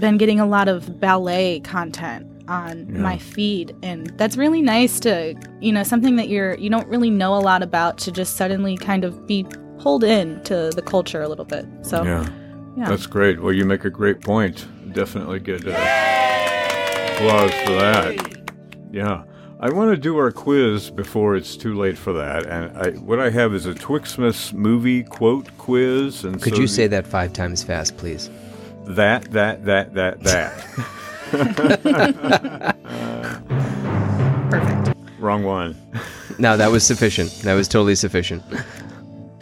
[0.00, 3.00] been getting a lot of ballet content on Yeah.
[3.00, 7.10] my feed, and that's really nice to you know something that you're you don't really
[7.10, 9.46] know a lot about to just suddenly kind of be
[9.78, 11.66] pulled in to the culture a little bit.
[11.82, 12.26] So Yeah.
[12.76, 12.88] yeah.
[12.88, 13.42] That's great.
[13.42, 14.66] Well, you make a great point.
[14.92, 15.70] Definitely get uh,
[17.14, 18.52] applause for that.
[18.92, 19.24] Yeah.
[19.60, 22.46] I want to do our quiz before it's too late for that.
[22.46, 26.24] And I, what I have is a Twixmas movie quote quiz.
[26.24, 28.30] And could so you say that five times fast, please?
[28.86, 30.66] that, that, that, that, that?
[34.50, 34.96] perfect.
[35.18, 35.76] Wrong one.
[36.38, 37.30] No, that was sufficient.
[37.42, 38.42] That was totally sufficient.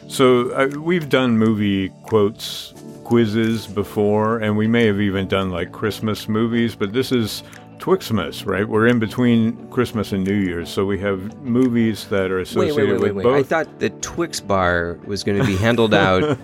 [0.09, 2.75] So uh, we've done movie quotes
[3.05, 7.43] quizzes before, and we may have even done like Christmas movies, but this is
[7.79, 8.69] Twixmas, right?
[8.69, 12.85] We're in between Christmas and New Year's, so we have movies that are associated wait,
[12.85, 13.23] wait, wait, with wait.
[13.25, 13.39] both.
[13.39, 16.39] I thought the Twix bar was going to be handled out,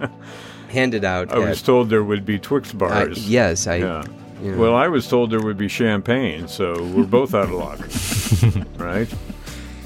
[0.68, 1.32] handed out.
[1.32, 3.28] I was told there would be Twix uh, bars.
[3.28, 3.76] yes, I.
[3.76, 4.04] Yeah.
[4.42, 4.58] You know.
[4.58, 9.12] Well, I was told there would be champagne, so we're both out of luck, right?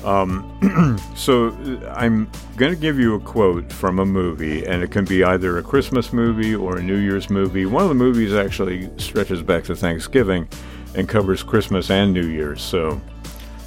[0.04, 4.90] Um, so uh, I'm going to give you a quote from a movie, and it
[4.90, 7.66] can be either a Christmas movie or a New Year's movie.
[7.66, 10.48] One of the movies actually stretches back to Thanksgiving
[10.94, 12.60] and covers Christmas and New Year's.
[12.62, 13.00] So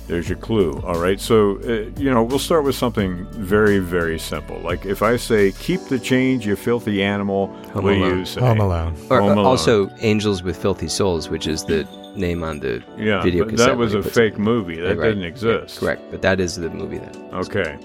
[0.07, 0.79] there's your clue.
[0.85, 1.19] All right.
[1.19, 4.59] So, uh, you know, we'll start with something very, very simple.
[4.59, 8.19] Like if I say, keep the change, you filthy animal, Home what do Alone.
[8.19, 8.41] you say?
[8.41, 8.95] Home Alone.
[9.09, 9.45] or, Home uh, Alone.
[9.45, 13.67] also, Angels with Filthy Souls, which is the name on the Yeah, video but cassette.
[13.69, 14.79] that was a fake it- movie.
[14.79, 15.79] That Right, didn't yeah, exist.
[15.79, 17.29] correct, but that is the movie then.
[17.33, 17.77] Okay.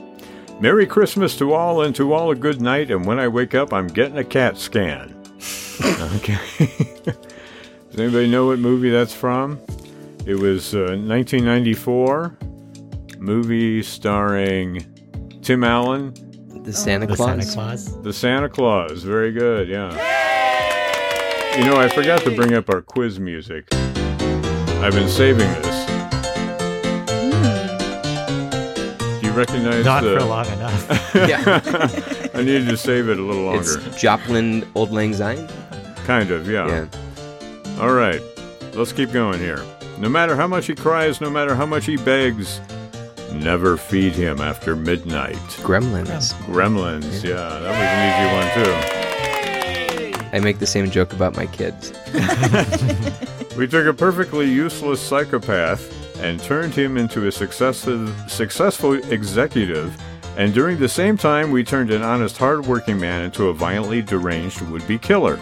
[0.60, 2.90] Merry Christmas to all and to all a good night.
[2.90, 5.14] And when I wake up, I'm getting a CAT scan.
[6.16, 6.38] okay.
[7.90, 9.58] Does anybody know what movie that's from?
[10.26, 12.36] It was uh, 1994.
[13.18, 14.84] Movie starring
[15.42, 16.14] Tim Allen,
[16.64, 17.28] The Santa The Claus.
[17.28, 18.02] Santa Claus.
[18.02, 19.02] the Santa Claus.
[19.02, 19.90] Very good, yeah.
[21.58, 23.66] You know, I forgot to bring up our quiz music.
[23.74, 25.86] I've been saving this.
[29.20, 30.18] Do you recognize Not the?
[30.18, 31.14] for long enough.
[31.14, 33.80] yeah, I needed to save it a little longer.
[33.86, 35.48] it's Joplin Auld Lang Syne.
[36.06, 36.66] Kind of, yeah.
[36.68, 37.80] Yeah.
[37.82, 38.22] All right,
[38.74, 39.62] let's keep going here.
[40.00, 42.60] No matter how much he cries, no matter how much he begs,
[43.34, 45.36] never feed him after midnight.
[45.62, 46.32] Gremlins.
[46.46, 50.36] Gremlins, yeah, that was an easy one too.
[50.36, 51.92] I make the same joke about my kids.
[53.56, 59.94] We took a perfectly useless psychopath and turned him into a successive, successful executive,
[60.38, 64.62] and during the same time, we turned an honest, hardworking man into a violently deranged
[64.62, 65.38] would-be killer.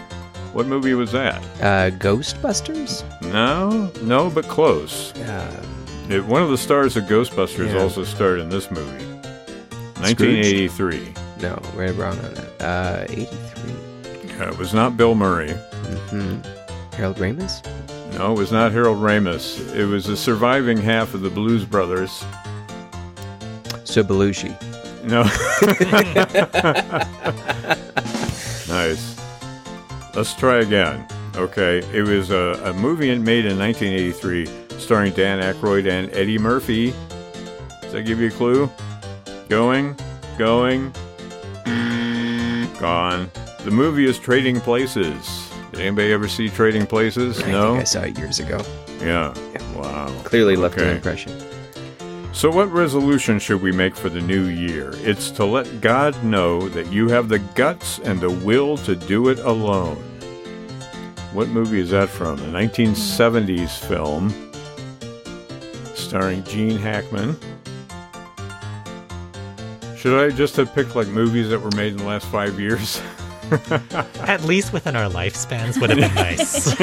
[0.53, 1.41] What movie was that?
[1.61, 3.03] Uh, Ghostbusters.
[3.31, 5.13] No, no, but close.
[5.15, 5.65] Uh,
[6.09, 7.81] It, one of the stars of Ghostbusters Yeah.
[7.83, 9.05] also starred in this movie.
[10.01, 11.13] 1983.
[11.41, 12.61] no, we're wrong on that.
[12.61, 13.29] Uh, 83.
[14.37, 15.51] Yeah, it was not Bill Murray.
[16.09, 16.37] hmm
[16.95, 17.61] Harold Ramis.
[18.17, 19.59] No, it was not Harold Ramis.
[19.75, 22.23] It was the surviving half of the Blues Brothers.
[23.83, 24.55] So Belushi.
[25.03, 25.23] No.
[28.67, 29.18] nice.
[30.15, 31.05] Let's try again.
[31.35, 34.45] Okay, it was a, a movie made in 1983
[34.79, 36.93] starring Dan Aykroyd and Eddie Murphy.
[37.81, 38.69] Does that give you a clue?
[39.47, 39.95] Going,
[40.37, 40.91] going,
[42.79, 43.29] gone.
[43.63, 45.51] The movie is Trading Places.
[45.71, 47.41] Did anybody ever see Trading Places?
[47.43, 47.71] I no?
[47.71, 48.61] think I saw it years ago.
[49.01, 49.33] Yeah.
[49.75, 50.07] Wow.
[50.23, 51.31] Clearly left an impression.
[52.31, 54.91] So, what resolution should we make for the new year?
[54.97, 59.29] It's to let God know that you have the guts and the will to do
[59.29, 59.97] it alone.
[61.33, 62.39] What movie is that from?
[62.39, 64.29] A 1970s film
[65.95, 67.37] starring Gene Hackman.
[69.97, 73.01] Should I just have picked like movies that were made in the last five years?
[74.21, 76.79] At least within our lifespans would have been nice.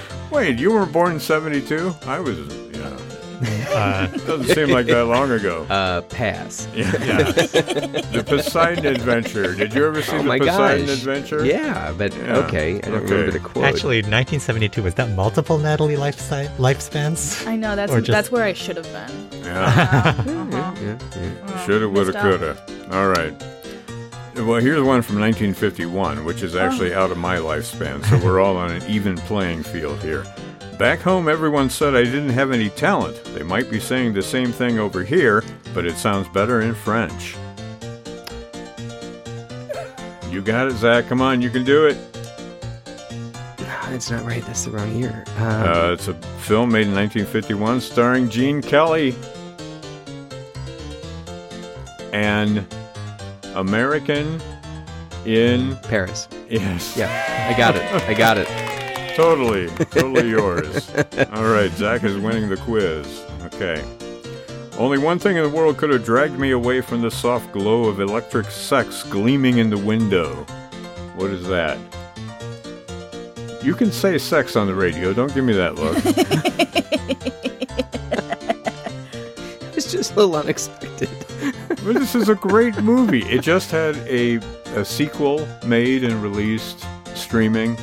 [0.30, 1.94] Wait, you were born in 72?
[2.06, 2.38] I was,
[2.74, 2.98] yeah.
[3.42, 5.64] Uh, Doesn't seem like that long ago.
[5.68, 6.66] Uh, pass.
[6.74, 6.92] Yeah.
[7.04, 7.22] yeah.
[7.32, 9.54] The Poseidon Adventure.
[9.54, 10.96] Did you ever see oh the Poseidon gosh.
[10.98, 11.44] Adventure?
[11.44, 12.76] Yeah, but Yeah, okay.
[12.76, 13.12] I don't okay.
[13.12, 13.64] remember the quote.
[13.64, 17.46] Actually, 1972 was that multiple Natalie lifesi- lifespans?
[17.46, 19.42] I know that's just- that's where I should have been.
[19.44, 19.64] Yeah.
[19.64, 20.74] Uh-huh.
[20.80, 21.66] yeah, yeah.
[21.66, 22.56] Shoulda, woulda, coulda.
[22.92, 23.34] All right.
[24.36, 28.56] Well, here's one from 1951, which is actually out of my lifespan, so we're all
[28.58, 30.24] on an even playing field here.
[30.78, 33.22] Back home, everyone said I didn't have any talent.
[33.34, 37.34] They might be saying the same thing over here, but it sounds better in French.
[40.30, 41.06] You got it, Zak.
[41.08, 41.96] Come on, you can do it.
[43.56, 44.44] That's not right.
[44.44, 45.24] That's the wrong year.
[45.38, 49.14] Um, Uh, it's a film made in 1951 starring Gene Kelly.
[52.12, 52.66] and
[53.54, 54.40] American
[55.24, 55.76] in.
[55.84, 56.28] Paris.
[56.50, 56.96] Yes.
[56.96, 57.82] Yeah, I got it.
[58.08, 58.48] I got it.
[59.16, 59.68] Totally.
[59.86, 60.90] Totally yours.
[61.32, 61.70] All right.
[61.72, 63.24] Zak is winning the quiz.
[63.46, 63.82] Okay.
[64.76, 67.84] Only one thing in the world could have dragged me away from the soft glow
[67.84, 70.34] of electric sex gleaming in the window.
[71.14, 71.78] What is that?
[73.62, 75.14] You can say sex on the radio.
[75.14, 75.96] Don't give me that look.
[79.76, 81.08] It's just a little unexpected.
[81.84, 83.22] Well, this is a great movie.
[83.24, 84.36] It just had a,
[84.74, 87.76] a sequel made and released streaming.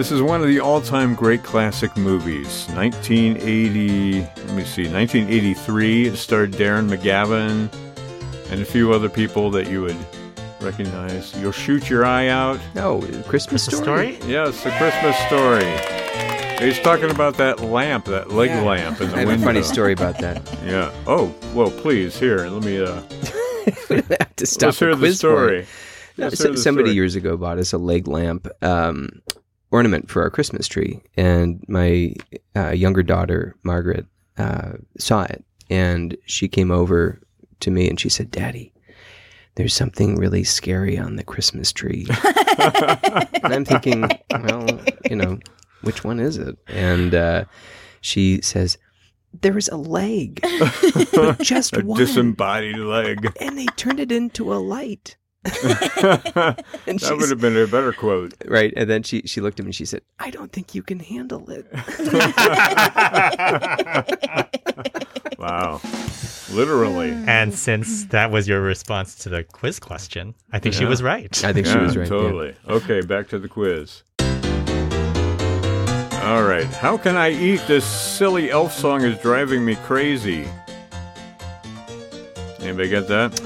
[0.00, 2.66] This is one of the all-time great classic movies.
[2.70, 6.06] 1980, let me see, 1983.
[6.06, 7.70] It starred Darren McGavin
[8.50, 9.96] and a few other people that you would
[10.62, 11.36] recognize.
[11.38, 12.58] You'll shoot your eye out.
[12.74, 14.14] No, Christmas The story.
[14.14, 14.32] story?
[14.32, 16.66] Yes, the Christmas story.
[16.66, 18.62] He's talking about that lamp, that leg Yeah.
[18.62, 19.42] lamp in the I have window.
[19.42, 20.40] a funny story about that.
[20.64, 20.90] Yeah.
[21.06, 22.80] Oh, well, please, here, let me.
[22.82, 23.02] Uh,
[23.90, 25.66] have to stop let's hear the the quiz story.
[26.16, 26.94] No, so- somebody story.
[26.94, 29.20] years ago bought us a leg lamp um,
[29.70, 32.14] ornament for our Christmas tree, and my
[32.56, 34.06] uh, younger daughter Margaret
[34.38, 37.20] uh, saw it, and she came over
[37.60, 38.72] to me and she said, "Daddy,
[39.54, 42.06] there's something really scary on the Christmas tree."
[42.58, 45.38] and I'm thinking, well, you know,
[45.82, 46.56] which one is it?
[46.68, 47.44] And uh,
[48.00, 48.78] she says,
[49.40, 50.40] "There is a leg,
[51.12, 53.32] but just a one." disembodied leg.
[53.40, 55.16] and they turned it into a light.
[55.42, 58.34] that would have been a better quote.
[58.46, 58.72] Right.
[58.76, 61.00] And then she, she looked at me and she said, I don't think you can
[61.00, 61.66] handle it.
[65.40, 65.80] Wow.
[66.52, 67.10] Literally.
[67.26, 71.44] And since that was your response to the quiz question, I think she was right.
[71.44, 72.04] I think she was right.
[72.04, 72.08] yeah.
[72.08, 72.54] Totally.
[72.68, 74.02] Okay, back to the quiz.
[76.22, 76.66] All right.
[76.66, 77.62] How can I eat?
[77.66, 80.46] This silly elf song is driving me crazy.
[82.60, 83.40] Anybody get that?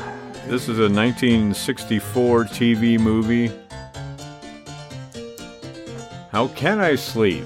[0.47, 3.51] This is a 1964 TV movie.
[6.31, 7.45] How can I sleep?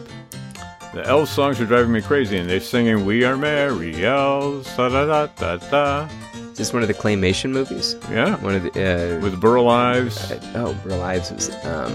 [0.94, 4.88] The elf songs are driving me crazy, and they're singing "We Are Merry Elves." Da
[4.88, 6.08] da da da da.
[6.50, 7.94] Is this one of the claymation movies?
[8.10, 8.70] Yeah, One of the.
[8.70, 10.32] Uh, with Burl Ives.
[10.56, 11.50] oh, Burl Ives was.
[11.64, 11.92] Um,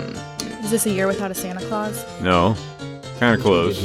[0.63, 2.05] Is this a year without a Santa Claus?
[2.21, 2.55] No,
[3.19, 3.83] kind of close.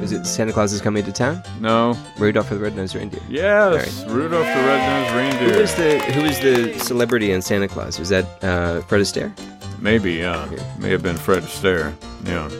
[0.00, 1.42] Was it Santa Claus is Coming to Town?
[1.60, 1.96] No.
[2.18, 3.20] Rudolph the Red-Nosed Reindeer.
[3.28, 5.54] Yes, Rudolph the Red-Nosed Reindeer.
[5.54, 7.98] Who is the Who was the celebrity in Santa Claus?
[7.98, 9.32] Was that uh, Fred Astaire?
[9.80, 10.48] Maybe, yeah.
[10.78, 11.94] May have been Fred Astaire.
[12.24, 12.50] Yeah.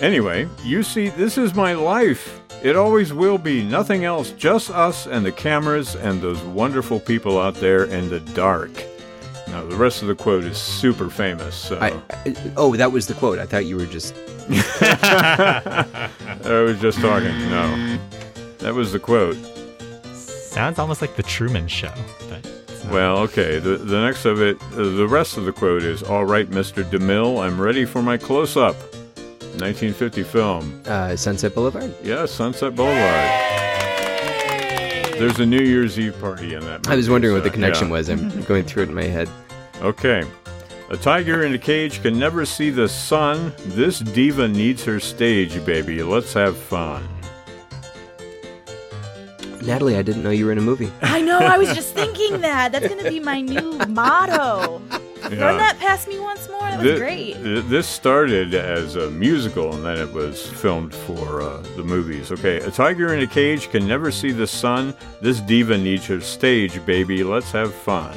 [0.00, 2.40] Anyway, you see, this is my life.
[2.62, 3.62] It always will be.
[3.64, 4.30] Nothing else.
[4.30, 8.70] Just us and the cameras and those wonderful people out there in the dark.
[9.48, 11.54] Now, the rest of the quote is super famous.
[11.54, 13.38] So I, I, oh, that was the quote.
[13.38, 14.14] I thought you were just.
[14.50, 16.10] I
[16.64, 17.36] was just talking.
[17.50, 17.98] No,
[18.58, 19.36] that was the quote.
[20.14, 21.92] Sounds almost like the Truman Show.
[22.28, 22.46] But.
[22.90, 23.58] Well, okay.
[23.58, 26.82] The the next of it, uh, the rest of the quote is, "All right, Mr.
[26.82, 28.76] DeMille, I'm ready for my close-up."
[29.60, 30.82] 1950 film.
[30.86, 31.94] Uh, Sunset Boulevard.
[32.02, 33.28] Yeah, Sunset Boulevard.
[35.18, 36.88] There's a New Year's Eve party in that.
[36.88, 37.92] I was movie, wondering what the connection yeah.
[37.92, 38.08] was.
[38.08, 39.28] I'm going through it in my head.
[39.82, 40.24] Okay.
[40.92, 43.54] A tiger in a cage can never see the sun.
[43.64, 46.02] This diva needs her stage, baby.
[46.02, 47.08] Let's have fun.
[49.62, 50.92] Natalie, I didn't know you were in a movie.
[51.00, 51.38] I know.
[51.38, 52.72] I was just thinking that.
[52.72, 54.82] That's going to be my new motto.
[55.30, 55.46] Yeah.
[55.46, 56.60] Run that past me once more.
[56.60, 57.34] That was Thi- great.
[57.70, 62.30] This started as a musical and then it was filmed for uh, the movies.
[62.30, 64.92] Okay, a tiger in a cage can never see the sun.
[65.22, 67.24] This diva needs her stage, baby.
[67.24, 68.14] Let's have fun.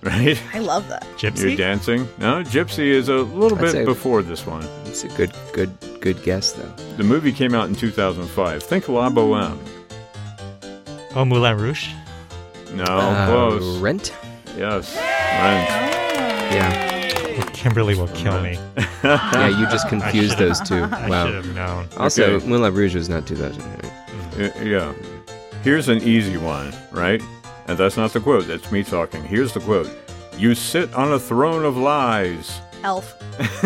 [0.02, 0.40] Right?
[0.54, 1.06] I love that.
[1.22, 2.08] You're dancing?
[2.18, 4.66] No, Gypsy is a little I'd bit say- before this one.
[4.86, 5.70] It's a good, good,
[6.00, 6.72] good guess, though.
[6.96, 8.62] The movie came out in 2005.
[8.62, 9.58] Think La Boheme.
[11.14, 11.88] oh, Moulin Rouge.
[12.72, 13.76] No, Uh, close.
[13.78, 14.14] Rent.
[14.56, 14.96] Yes.
[14.96, 15.68] Rent.
[16.54, 18.58] Yeah, Kimberly will kill me.
[19.04, 19.48] yeah.
[19.48, 20.74] You just confused those two.
[20.90, 21.32] I should Wow.
[21.32, 21.88] have known.
[21.98, 22.46] Also, Okay.
[22.46, 23.62] Moulin Rouge was not 2000.
[23.62, 24.56] right?
[24.56, 24.92] Uh, yeah.
[25.62, 27.22] Here's an easy one, right?
[27.70, 29.22] And that's not the quote, that's me talking.
[29.22, 29.88] Here's the quote
[30.36, 32.60] You sit on a throne of lies.
[32.82, 33.16] Elf.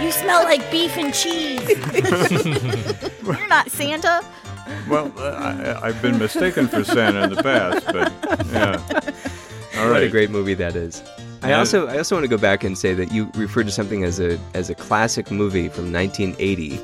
[0.00, 1.68] you smell like beef and cheese.
[3.24, 4.24] You're not Santa.
[4.88, 8.12] Well, uh, I, I've been mistaken for Santa in the past, but
[8.52, 8.80] yeah.
[9.80, 11.02] All What a great movie that is.
[11.54, 14.04] I also I also want to go back and say that you referred to something
[14.04, 16.80] as a as a classic movie from 1980,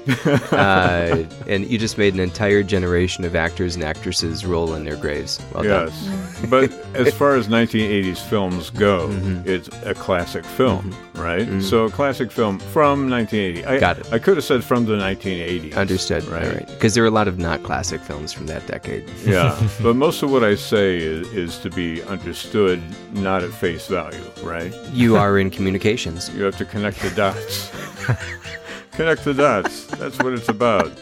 [0.56, 4.96] uh, and you just made an entire generation of actors and actresses roll in their
[4.96, 5.40] graves.
[5.54, 5.88] Well done.
[5.88, 6.46] Yes.
[6.50, 9.48] but as far as 1980s films go, Mm-hmm.
[9.48, 11.46] it's a classic film, right?
[11.62, 13.64] So a classic film from 1980.
[13.66, 14.12] I, Got it.
[14.12, 15.74] I could have said from the 1980s.
[15.76, 16.24] Understood.
[16.24, 16.44] Right.
[16.44, 16.66] All right.
[16.66, 19.08] Because there are a lot of not classic films from that decade.
[19.24, 22.80] Yeah, but most of what I say is, is to be understood,
[23.12, 24.51] not at face value, right?
[24.92, 26.30] You are in communications.
[26.34, 27.70] You have to connect the dots.
[28.92, 29.86] connect the dots.
[29.86, 30.92] That's what it's about.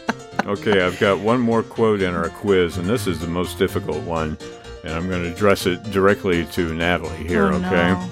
[0.45, 4.01] Okay, I've got one more quote in our quiz, and this is the most difficult
[4.03, 4.37] one,
[4.83, 7.91] and I'm going to address it directly to Natalie here, Oh, okay?
[7.93, 8.09] no.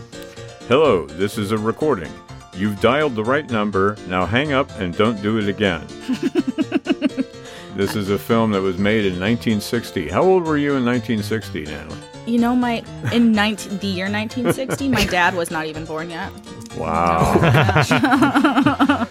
[0.67, 2.11] Hello, this is a recording.
[2.53, 3.95] You've dialed the right number.
[4.07, 5.87] Now hang up and don't do it again.
[7.75, 10.09] this is a film that was made in 1960.
[10.09, 11.97] How old were you in 1960, Natalie?
[12.29, 16.31] You know, my in 19, the year 1960, my dad was not even born yet.
[16.77, 17.35] Wow.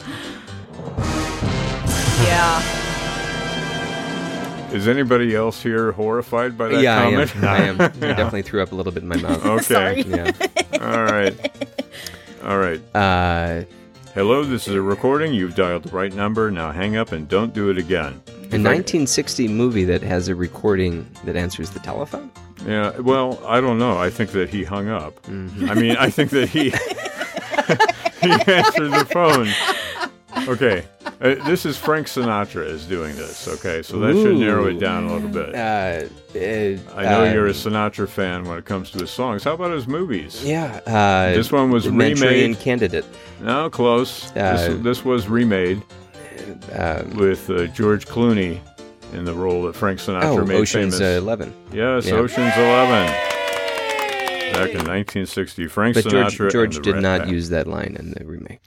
[2.19, 2.61] Yeah.
[4.73, 7.37] Is anybody else here horrified by that yeah, comment?
[7.37, 7.81] I am.
[7.81, 7.91] I am.
[7.95, 9.71] I definitely threw up a little bit in my mouth.
[9.71, 10.03] Okay.
[10.03, 10.31] Yeah.
[10.81, 11.35] All right.
[12.43, 12.81] All right.
[12.95, 13.65] Uh,
[14.15, 15.33] Hello, this is a recording.
[15.33, 16.51] You've dialed the right number.
[16.51, 18.21] Now hang up and don't do it again.
[18.51, 22.31] A 1960 movie that has a recording that answers the telephone.
[22.67, 23.99] Yeah, well, I don't know.
[23.99, 25.23] I think that he hung up.
[25.23, 25.71] Mm-hmm.
[25.71, 26.71] I mean, I think that he
[28.21, 29.49] he answered the phone.
[30.49, 30.85] Okay,
[31.21, 33.47] uh, this is Frank Sinatra is doing this.
[33.49, 35.55] Okay, so that should narrow it down a little bit.
[35.55, 35.59] Uh,
[36.35, 39.45] uh, I know uh, you're a Sinatra fan when it comes to his songs.
[39.45, 40.45] How about his movies?
[40.45, 40.81] Yeah.
[40.87, 42.59] Uh, This one was remade.
[42.61, 43.05] Candidate.
[43.41, 44.31] No, close.
[44.31, 45.83] Uh, this, this was remade
[46.73, 48.61] Um, with uh, George Clooney
[49.13, 51.17] in the role that Frank Sinatra oh, made Ocean's famous.
[51.17, 51.55] uh, Eleven.
[51.73, 52.15] Yes, Yeah.
[52.15, 53.07] Ocean's Eleven.
[54.53, 56.31] Back in 1960, Frank But Sinatra.
[56.51, 57.31] George, George and the did Rat not Pack.
[57.31, 58.61] use that line in the remake.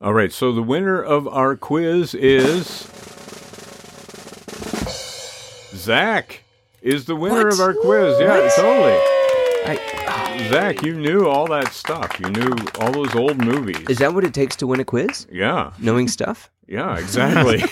[0.00, 2.86] All right, so the winner of our quiz is
[5.74, 6.42] Zak.
[6.82, 7.52] Is the winner What?
[7.52, 8.18] of our quiz?
[8.20, 8.92] Yeah, totally.
[9.66, 9.78] I,
[10.50, 12.18] Zak, you knew all that stuff.
[12.20, 13.84] You knew all those old movies.
[13.88, 15.26] is that what it takes to win a quiz?
[15.30, 16.50] yeah, Knowing stuff?
[16.66, 17.58] yeah, exactly.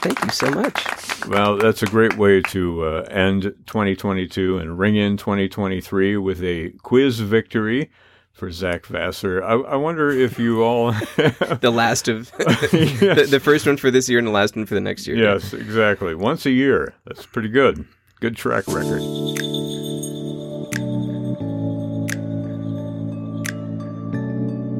[0.00, 1.26] Thank you so much.
[1.26, 6.70] well, that's a great way to uh, end 2022 and ring in 2023 with a
[6.82, 7.90] quiz victory
[8.32, 9.42] for Zak Vassar.
[9.42, 10.92] I, I wonder if you all.
[11.60, 14.74] The last of the, the first one for this year and the last one for
[14.74, 15.16] the next year.
[15.16, 16.14] yes, exactly.
[16.14, 16.94] Once a year.
[17.06, 17.84] That's pretty good.
[18.20, 19.00] Good track record.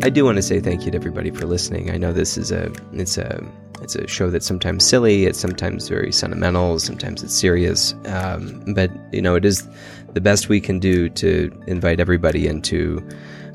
[0.06, 1.90] I do want to say thank you to everybody for listening.
[1.90, 3.44] I know this is a it's a
[3.82, 7.92] it's a show that's sometimes silly, it's sometimes very sentimental, sometimes it's serious.
[8.06, 9.68] Um, but you know, it is
[10.12, 13.04] the best we can do to invite everybody into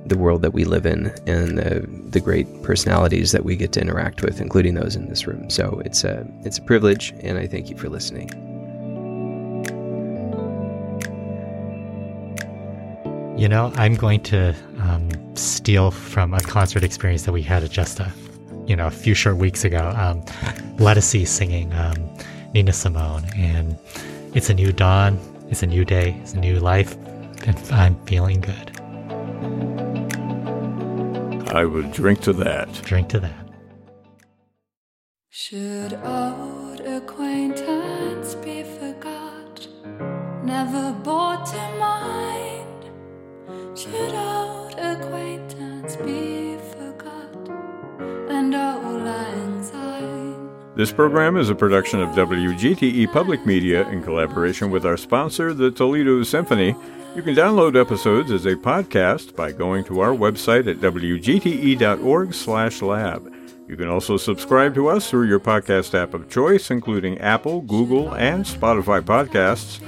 [0.05, 3.79] the world that we live in and the the great personalities that we get to
[3.79, 5.49] interact with, including those in this room.
[5.49, 8.29] So it's a it's a privilege, and I thank you for listening.
[13.39, 17.71] You know, I'm going to um, steal from a concert experience that we had at
[17.71, 18.11] just a,
[18.65, 19.93] you know, a few short weeks ago.
[19.95, 20.21] Um,
[20.77, 21.95] Lettucey singing um,
[22.53, 23.77] Nina Simone, and
[24.33, 25.19] it's a new dawn,
[25.49, 26.95] it's a new day, it's a new life,
[27.45, 28.71] and I'm feeling good.
[31.53, 32.71] I would drink to that.
[32.83, 33.47] Drink to that.
[35.29, 39.67] Should old acquaintance be forgot,
[40.43, 40.93] never
[50.81, 55.69] This program is a production of WGTE Public Media in collaboration with our sponsor, the
[55.69, 56.75] Toledo Symphony.
[57.15, 61.21] You can download episodes as a podcast by going to our website at wgte.org/lab.
[63.67, 68.15] You can also subscribe to us through your podcast app of choice, including Apple, Google,
[68.15, 69.79] and Spotify podcasts.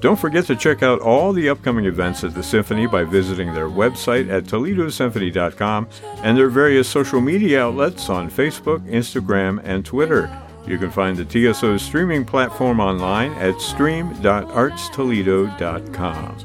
[0.00, 3.68] Don't forget to check out all the upcoming events at the Symphony by visiting their
[3.68, 5.88] website at ToledoSymphony.com
[6.22, 10.34] and their various social media outlets on Facebook, Instagram, and Twitter.
[10.66, 16.36] You can find the TSO streaming platform online at stream.artstoledo.com.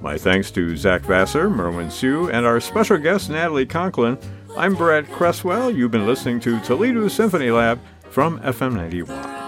[0.00, 4.16] My thanks to Zak Vassar, Merwin Siu, and our special guest, Natalie Conklin.
[4.56, 5.70] I'm Brad Cresswell.
[5.70, 7.78] You've been listening to Toledo Symphony Lab
[8.10, 9.44] from FM 91.